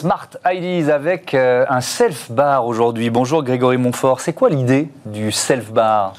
Smart 0.02 0.30
Ideas 0.52 0.92
avec 0.92 1.36
euh, 1.36 1.64
un 1.70 1.80
self-bar 1.80 2.66
aujourd'hui. 2.66 3.12
Bonjour 3.12 3.44
Grégory 3.44 3.78
Montfort. 3.78 4.20
C'est 4.20 4.34
quoi 4.34 4.50
l'idée 4.50 4.90
du 5.06 5.32
self-bar 5.32 6.16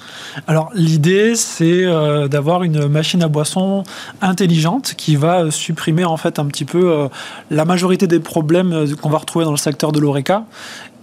Alors 0.46 0.70
l'idée 0.72 1.34
c'est 1.34 1.84
euh, 1.84 2.28
d'avoir 2.28 2.62
une 2.62 2.86
machine 2.86 3.24
à 3.24 3.28
boisson 3.28 3.82
intelligente 4.20 4.94
qui 4.96 5.16
va 5.16 5.40
euh, 5.40 5.50
supprimer 5.50 6.04
en 6.04 6.16
fait 6.16 6.38
un 6.38 6.46
petit 6.46 6.64
peu 6.64 7.08
la 7.50 7.64
majorité 7.64 8.06
des 8.06 8.20
problèmes 8.20 8.86
qu'on 9.00 9.10
va 9.10 9.18
retrouver 9.18 9.44
dans 9.44 9.50
le 9.50 9.56
secteur 9.56 9.90
de 9.90 9.98
l'ORECA 9.98 10.44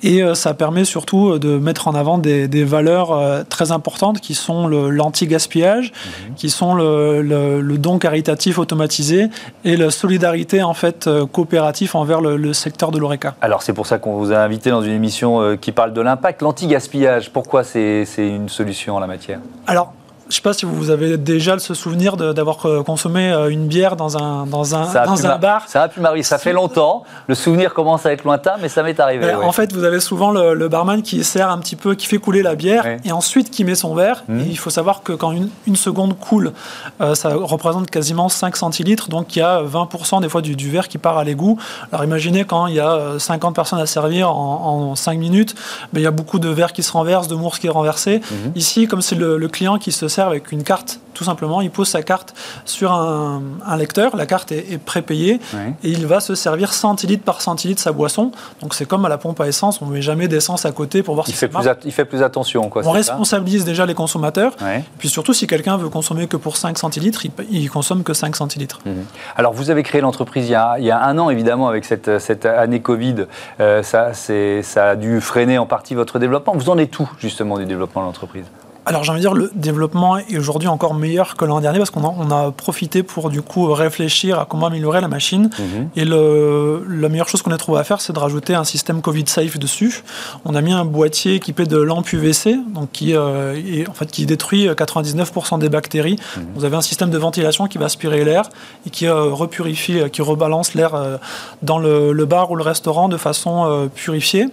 Et 0.04 0.22
ça 0.34 0.54
permet 0.54 0.86
surtout 0.86 1.40
de 1.40 1.58
mettre 1.58 1.88
en 1.88 1.96
avant 1.96 2.18
des, 2.18 2.64
valeurs 2.64 3.46
très 3.50 3.72
importantes 3.72 4.20
qui 4.20 4.36
sont 4.36 4.68
l'anti-gaspillage, 4.68 5.92
mhm. 5.92 6.36
qui 6.36 6.50
sont 6.50 6.74
le, 6.74 7.22
le, 7.22 7.78
don 7.78 7.98
caritatif 7.98 8.60
automatisé 8.60 9.28
et 9.64 9.78
la 9.78 9.90
solidarité 9.90 10.62
en 10.64 10.74
fait 10.74 11.10
coopérative 11.32 11.96
envers 11.96 12.22
le, 12.22 12.54
secteur 12.54 12.92
de 12.92 13.00
l'ORECA. 13.00 13.36
Alors 13.42 13.62
c'est 13.62 13.74
pour 13.74 13.88
ça 13.88 13.98
qu'on 14.00 14.16
vous 14.16 14.32
a 14.32 14.38
invité 14.38 14.70
dans 14.70 14.82
une 14.82 14.94
émission 14.94 15.58
qui 15.60 15.72
parle 15.72 15.94
de 15.94 16.02
l'impact, 16.02 16.42
l'anti-gaspillage. 16.42 17.32
Pourquoi 17.32 17.64
c'est 17.64 18.06
une 18.18 18.50
solution 18.50 18.96
en 18.96 19.00
la 19.00 19.08
matière? 19.08 19.40
Alors 19.68 19.94
je 20.30 20.34
ne 20.34 20.36
sais 20.36 20.42
pas 20.44 20.54
si 20.54 20.66
vous 20.68 20.92
avez 20.92 21.18
déjà 21.18 21.58
ce 21.58 21.74
souvenir 21.74 22.16
d'avoir 22.16 22.64
euh, 22.68 22.84
consommé 22.84 23.32
euh, 23.32 23.50
une 23.50 23.66
bière 23.66 23.96
dans 23.96 24.16
un, 24.16 24.46
dans 24.46 24.76
un, 24.76 25.06
dans 25.06 25.26
un 25.26 25.38
bar. 25.40 25.64
Ça 25.68 25.82
a 25.82 25.88
pu 25.88 26.02
m'arriver, 26.02 26.22
ça 26.22 26.38
fait 26.38 26.54
longtemps. 26.54 27.04
Le 27.26 27.34
souvenir 27.34 27.74
commence 27.74 28.06
à 28.06 28.14
être 28.14 28.24
lointain, 28.24 28.54
mais 28.62 28.70
ça 28.70 28.84
m'est 28.84 29.00
arrivé. 29.00 29.34
En 29.34 29.52
fait, 29.52 29.74
vous 29.74 29.84
avez 29.84 30.00
souvent 30.00 30.30
le, 30.30 30.70
barman 30.70 31.02
qui 31.02 31.24
sert 31.24 31.50
un 31.50 31.58
petit 31.58 31.76
peu, 31.76 31.96
qui 31.96 32.06
fait 32.06 32.20
couler 32.20 32.44
la 32.44 32.54
bière 32.54 32.86
et 33.04 33.12
ensuite 33.12 33.50
qui 33.50 33.64
met 33.64 33.74
son 33.74 33.96
verre. 33.96 34.24
Mmh. 34.28 34.42
il 34.42 34.58
faut 34.60 34.70
savoir 34.70 35.02
que 35.02 35.14
quand 35.14 35.32
une, 35.32 35.50
une 35.66 35.76
seconde 35.76 36.16
coule, 36.20 36.54
euh, 37.02 37.16
ça 37.16 37.30
représente 37.30 37.90
quasiment 37.90 38.30
5 38.30 38.56
centilitres. 38.56 39.10
Donc 39.10 39.36
il 39.36 39.40
y 39.40 39.42
a 39.42 39.64
20% 39.64 40.22
des 40.22 40.30
fois 40.30 40.44
du, 40.44 40.56
du, 40.56 40.70
verre 40.70 40.88
qui 40.88 41.00
part 41.00 41.18
à 41.18 41.24
l'égout. 41.24 41.58
Alors 41.92 42.04
imaginez 42.04 42.46
quand 42.46 42.68
il 42.68 42.76
y 42.76 42.80
a 42.80 43.18
50 43.18 43.56
personnes 43.56 43.80
à 43.80 43.88
servir 43.88 44.30
en, 44.30 44.92
en 44.92 44.96
5 44.96 45.18
minutes, 45.18 45.56
mais 45.92 46.02
il 46.02 46.04
y 46.04 46.08
a 46.08 46.12
beaucoup 46.12 46.38
de 46.38 46.50
verres 46.50 46.74
qui 46.74 46.84
se 46.84 46.92
renversent, 46.92 47.28
de 47.28 47.36
mousse 47.36 47.58
qui 47.58 47.66
est 47.66 47.72
renversée. 47.72 48.20
Mmh. 48.20 48.36
Ici, 48.54 48.88
comme 48.88 49.02
c'est 49.02 49.16
le, 49.16 49.38
le 49.38 49.48
client 49.48 49.80
qui 49.80 49.92
se 49.92 50.08
sert 50.08 50.19
avec 50.28 50.52
une 50.52 50.64
carte, 50.64 51.00
tout 51.14 51.24
simplement. 51.24 51.62
Il 51.62 51.72
pose 51.72 51.88
sa 51.88 52.02
carte 52.02 52.34
sur 52.66 52.92
un, 52.92 53.42
lecteur, 53.78 54.16
la 54.16 54.26
carte 54.26 54.52
est, 54.52 54.78
prépayée, 54.78 55.40
et 55.84 55.90
il 55.90 56.08
va 56.08 56.20
se 56.20 56.36
servir 56.36 56.74
centilitres 56.74 57.24
par 57.24 57.42
centilitre 57.42 57.82
sa 57.82 57.92
boisson. 57.92 58.32
Donc 58.62 58.74
c'est 58.74 58.86
comme 58.86 59.06
à 59.06 59.10
la 59.10 59.18
pompe 59.18 59.40
à 59.42 59.48
essence, 59.48 59.82
on 59.82 59.88
ne 59.88 59.94
met 59.94 60.02
jamais 60.02 60.28
d'essence 60.28 60.66
à 60.66 60.72
côté 60.72 61.04
pour 61.04 61.16
voir 61.16 61.26
il 61.28 61.34
si 61.34 61.38
fait 61.38 61.48
plus 61.48 61.68
Il 61.86 61.92
fait 61.92 62.06
plus 62.06 62.24
attention. 62.24 62.70
Quoi, 62.70 62.84
on 62.86 62.92
responsabilise 62.92 63.66
déjà 63.66 63.86
les 63.86 63.96
consommateurs. 63.96 64.56
Puis 64.98 65.10
surtout, 65.10 65.34
si 65.34 65.48
quelqu'un 65.48 65.78
veut 65.78 65.90
consommer 65.90 66.28
que 66.28 66.38
pour 66.38 66.58
5 66.58 66.78
centilitres, 66.78 67.26
il, 67.26 67.32
il 67.50 67.70
consomme 67.70 68.04
que 68.04 68.14
5 68.14 68.36
centilitres. 68.36 68.80
Mhm. 68.86 69.06
Alors 69.36 69.54
vous 69.54 69.70
avez 69.70 69.84
créé 69.84 70.02
l'entreprise 70.02 70.30
il, 70.50 70.60
il, 70.80 70.86
y 70.86 70.92
a 70.92 71.04
un 71.04 71.18
an, 71.18 71.30
évidemment, 71.30 71.68
avec 71.68 71.86
cette, 71.86 72.20
cette 72.20 72.46
année 72.46 72.82
Covid. 72.82 73.26
Euh, 73.60 73.84
ça, 73.84 74.14
ça 74.14 74.90
a 74.90 74.96
dû 74.96 75.22
freiner 75.22 75.58
en 75.58 75.66
partie 75.66 75.96
votre 75.96 76.20
développement. 76.20 76.54
Vous 76.56 76.70
en 76.70 76.78
êtes 76.78 76.92
tout, 76.92 77.10
justement, 77.20 77.58
du 77.58 77.66
développement 77.66 78.02
de 78.02 78.08
l'entreprise? 78.08 78.46
Alors 78.90 79.04
j'ai 79.04 79.12
envie 79.12 79.20
de 79.20 79.28
dire, 79.28 79.36
le 79.36 79.52
développement 79.54 80.18
est 80.18 80.38
aujourd'hui 80.38 80.68
encore 80.68 80.96
meilleur 80.96 81.36
que 81.36 81.46
l'an 81.46 81.62
dernier 81.62 81.78
parce 81.78 81.92
qu'on 81.92 82.04
a, 82.04 82.14
on 82.18 82.32
a, 82.32 82.52
profité 82.52 83.04
pour 83.04 83.30
du 83.30 83.44
coup 83.44 83.72
réfléchir 83.72 84.40
à 84.40 84.46
comment 84.46 84.66
améliorer 84.66 85.00
la 85.00 85.08
machine. 85.08 85.52
Mhm. 85.60 85.90
Et 85.96 86.06
le, 86.06 86.84
la 86.90 87.08
meilleure 87.08 87.30
chose 87.30 87.44
qu'on 87.44 87.52
a 87.52 87.58
trouvé 87.58 87.80
à 87.80 87.84
faire, 87.84 88.02
c'est 88.02 88.14
de 88.14 88.20
rajouter 88.20 88.56
un 88.56 88.64
système 88.64 89.02
Covid 89.02 89.26
Safe 89.28 89.60
dessus. 89.60 90.04
On 90.44 90.56
a 90.56 90.62
mis 90.62 90.72
un 90.72 90.86
boîtier 90.86 91.36
équipé 91.36 91.66
de 91.66 91.78
lampes 91.78 92.12
UVC, 92.12 92.58
donc 92.74 92.92
qui, 92.92 93.16
euh, 93.16 93.86
en 93.88 93.94
fait, 93.94 94.10
qui 94.10 94.26
détruit 94.26 94.68
99% 94.68 95.60
des 95.60 95.70
bactéries. 95.70 96.18
Mhm. 96.36 96.46
Vous 96.56 96.66
avez 96.66 96.76
un 96.76 96.82
système 96.82 97.12
de 97.12 97.18
ventilation 97.20 97.68
qui 97.68 97.78
va 97.78 97.86
aspirer 97.86 98.26
l'air 98.26 98.50
et 98.88 98.90
qui 98.90 99.06
euh, 99.06 99.26
repurifie, 99.26 100.00
qui 100.12 100.24
rebalance 100.24 100.74
l'air 100.74 100.96
euh, 100.96 101.18
dans 101.62 101.78
le, 101.78 102.12
le, 102.12 102.26
bar 102.26 102.50
ou 102.50 102.56
le 102.56 102.64
restaurant 102.64 103.08
de 103.08 103.18
façon 103.18 103.90
purifiée. 103.94 104.48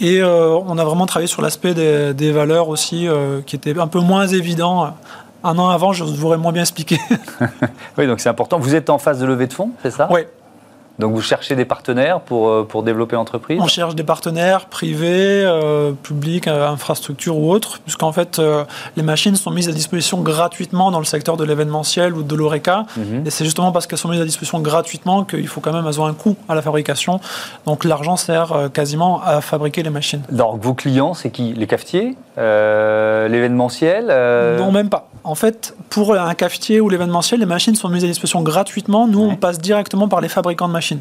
Et 0.00 0.20
euh, 0.20 0.56
on 0.66 0.78
a 0.78 0.84
vraiment 0.84 1.06
travaillé 1.06 1.26
sur 1.26 1.42
l'aspect 1.42 1.74
des, 1.74 2.32
valeurs 2.32 2.68
aussi, 2.68 3.08
euh, 3.08 3.40
qui 3.44 3.56
était 3.56 3.78
un 3.78 3.88
peu 3.88 4.00
moins 4.00 4.26
évident. 4.26 4.94
Un 5.44 5.58
an 5.58 5.68
avant, 5.68 5.92
je 5.92 6.04
vous 6.04 6.24
aurais 6.24 6.36
moins 6.36 6.52
bien 6.52 6.62
expliqué. 6.62 6.98
oui, 7.98 8.06
donc 8.06 8.20
c'est 8.20 8.28
important. 8.28 8.58
Vous 8.58 8.74
êtes 8.74 8.90
en 8.90 8.98
phase 8.98 9.20
de 9.20 9.26
levée 9.26 9.46
de 9.46 9.52
fonds, 9.52 9.70
c'est 9.82 9.90
ça? 9.90 10.08
Oui, 10.10 10.20
donc 10.98 11.14
vous 11.14 11.22
cherchez 11.22 11.54
des 11.54 11.64
partenaires 11.64 12.20
pour, 12.20 12.48
euh, 12.48 12.64
pour 12.68 12.82
développer 12.82 13.14
l'entreprise? 13.14 13.60
On 13.62 13.68
cherche 13.68 13.94
des 13.94 14.02
partenaires 14.02 14.66
privés, 14.66 15.44
euh, 15.44 15.92
publics, 15.92 16.48
euh, 16.48 16.68
infrastructures 16.68 17.36
ou 17.36 17.52
autres, 17.52 17.78
puisqu'en 17.80 18.12
fait 18.12 18.40
les 18.96 19.02
machines 19.02 19.36
sont 19.36 19.50
mises 19.50 19.68
à 19.68 19.72
disposition 19.72 20.20
gratuitement 20.20 20.90
dans 20.90 20.98
le 20.98 21.04
secteur 21.04 21.36
de 21.36 21.44
l'événementiel 21.44 22.14
ou 22.14 22.22
de 22.22 22.34
l'ORECA. 22.34 22.86
Mhm. 22.96 23.26
Et 23.26 23.30
c'est 23.30 23.44
justement 23.44 23.72
parce 23.72 23.86
qu'elles 23.86 23.98
sont 23.98 24.08
mises 24.08 24.20
à 24.20 24.24
disposition 24.24 24.60
gratuitement 24.60 25.24
qu'il 25.24 25.48
faut 25.48 25.60
quand 25.60 25.72
même 25.72 25.86
avoir 25.86 26.08
un 26.08 26.14
coût 26.14 26.36
à 26.48 26.54
la 26.54 26.62
fabrication. 26.62 27.20
Donc 27.66 27.84
l'argent 27.84 28.16
sert 28.16 28.70
quasiment 28.72 29.22
à 29.22 29.40
fabriquer 29.40 29.82
les 29.82 29.90
machines. 29.90 30.22
Donc 30.30 30.62
vos 30.62 30.74
clients, 30.74 31.14
c'est 31.14 31.30
qui? 31.30 31.52
Les 31.54 31.66
cafetiers? 31.66 32.16
L'événementiel? 32.36 34.06
Non, 34.58 34.72
même 34.72 34.88
pas. 34.88 35.08
En 35.28 35.34
fait, 35.34 35.74
pour 35.90 36.14
un 36.14 36.32
cafetier 36.32 36.80
ou 36.80 36.88
l'événementiel, 36.88 37.38
les 37.40 37.44
machines 37.46 37.74
sont 37.74 37.90
mises 37.90 38.02
à 38.02 38.06
disposition 38.06 38.40
gratuitement. 38.40 39.06
Nous, 39.06 39.20
on 39.20 39.36
passe 39.36 39.58
directement 39.58 40.08
par 40.08 40.22
les 40.22 40.28
fabricants 40.30 40.68
de 40.68 40.72
machines. 40.72 41.00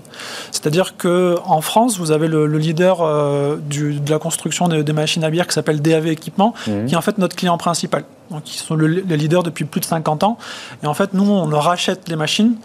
C'est-à-dire 0.52 0.98
qu'en 0.98 1.62
France, 1.62 1.98
vous 1.98 2.12
avez 2.12 2.28
le, 2.28 2.46
leader 2.58 3.02
euh, 3.02 3.56
de 3.56 4.12
la 4.12 4.20
construction 4.20 4.68
des, 4.68 4.92
machines 4.92 5.24
à 5.24 5.30
bière 5.30 5.48
qui 5.48 5.54
s'appelle 5.54 5.82
DAV 5.82 6.08
Équipement, 6.08 6.54
mhm. 6.68 6.88
qui 6.88 6.96
est 6.96 6.98
en 6.98 7.02
fait 7.02 7.18
notre 7.20 7.38
client 7.38 7.58
principal. 7.58 8.04
Donc, 8.32 8.54
ils 8.54 8.58
sont 8.58 8.76
les 8.76 9.18
leaders 9.18 9.44
depuis 9.44 9.66
plus 9.66 9.80
de 9.80 9.86
50 9.86 10.24
ans. 10.24 10.38
Et 10.84 10.88
en 10.88 10.94
fait, 10.94 11.14
nous, 11.14 11.30
on 11.30 11.48
leur 11.48 11.68
achète 11.70 12.10
les 12.10 12.16
machines 12.16 12.56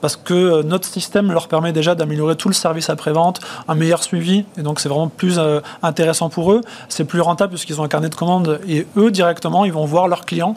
parce 0.00 0.16
que 0.16 0.34
euh, 0.34 0.62
notre 0.62 0.86
système 0.88 1.30
leur 1.30 1.48
permet 1.48 1.72
déjà 1.72 1.94
d'améliorer 1.94 2.36
tout 2.36 2.48
le 2.48 2.54
service 2.54 2.90
après-vente, 2.90 3.40
un 3.68 3.74
meilleur 3.74 4.02
suivi. 4.02 4.44
Et 4.56 4.62
donc, 4.62 4.80
c'est 4.80 4.88
vraiment 4.88 5.08
plus 5.08 5.38
euh, 5.38 5.60
intéressant 5.82 6.28
pour 6.28 6.52
eux. 6.52 6.60
C'est 6.88 7.04
plus 7.04 7.20
rentable 7.20 7.50
puisqu'ils 7.50 7.80
ont 7.80 7.84
un 7.84 7.88
carnet 7.88 8.08
de 8.08 8.14
commandes. 8.14 8.60
Et 8.68 8.86
eux, 8.96 9.10
directement, 9.10 9.64
ils 9.64 9.72
vont 9.72 9.84
voir 9.84 10.08
leurs 10.08 10.24
clients. 10.24 10.54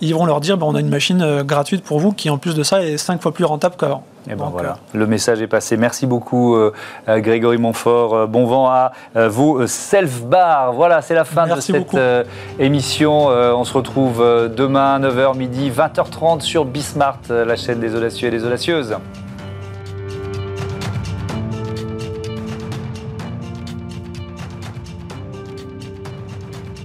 Ils 0.00 0.14
vont 0.14 0.26
leur 0.26 0.40
dire 0.40 0.56
ben, 0.56 0.66
on 0.66 0.74
a 0.74 0.80
une 0.80 0.88
machine 0.88 1.42
gratuite 1.42 1.82
pour 1.82 1.98
vous 1.98 2.12
qui, 2.12 2.30
en 2.30 2.38
plus 2.38 2.54
de 2.54 2.62
ça, 2.62 2.82
est 2.82 2.96
5 2.96 3.20
fois 3.20 3.32
plus 3.32 3.44
rentable 3.44 3.76
qu'avant. 3.78 4.04
Et 4.30 4.34
ben 4.34 4.48
voilà, 4.50 4.70
euh, 4.70 4.98
le 4.98 5.06
message 5.06 5.42
est 5.42 5.46
passé. 5.46 5.76
Merci 5.76 6.06
beaucoup 6.06 6.56
euh, 6.56 6.72
Grégory 7.06 7.58
Montfort. 7.58 8.14
Euh, 8.14 8.26
bon 8.26 8.46
vent 8.46 8.68
à 8.70 8.92
vos 9.14 9.66
self-bars. 9.66 10.72
Voilà, 10.72 11.02
c'est 11.02 11.14
la 11.14 11.24
fin 11.24 11.46
de 11.46 11.60
cette 11.60 11.96
émission. 12.58 13.26
on 13.26 13.64
se 13.64 13.72
retrouve 13.72 14.18
demain 14.54 14.98
9h 15.00 15.36
midi, 15.36 15.70
20h30 15.70 16.40
sur 16.40 16.64
Bismart, 16.64 17.18
la 17.28 17.56
chaîne 17.56 17.80
des 17.80 17.94
audacieux 17.94 18.28
et 18.28 18.30
des 18.30 18.44
audacieuses. 18.44 18.96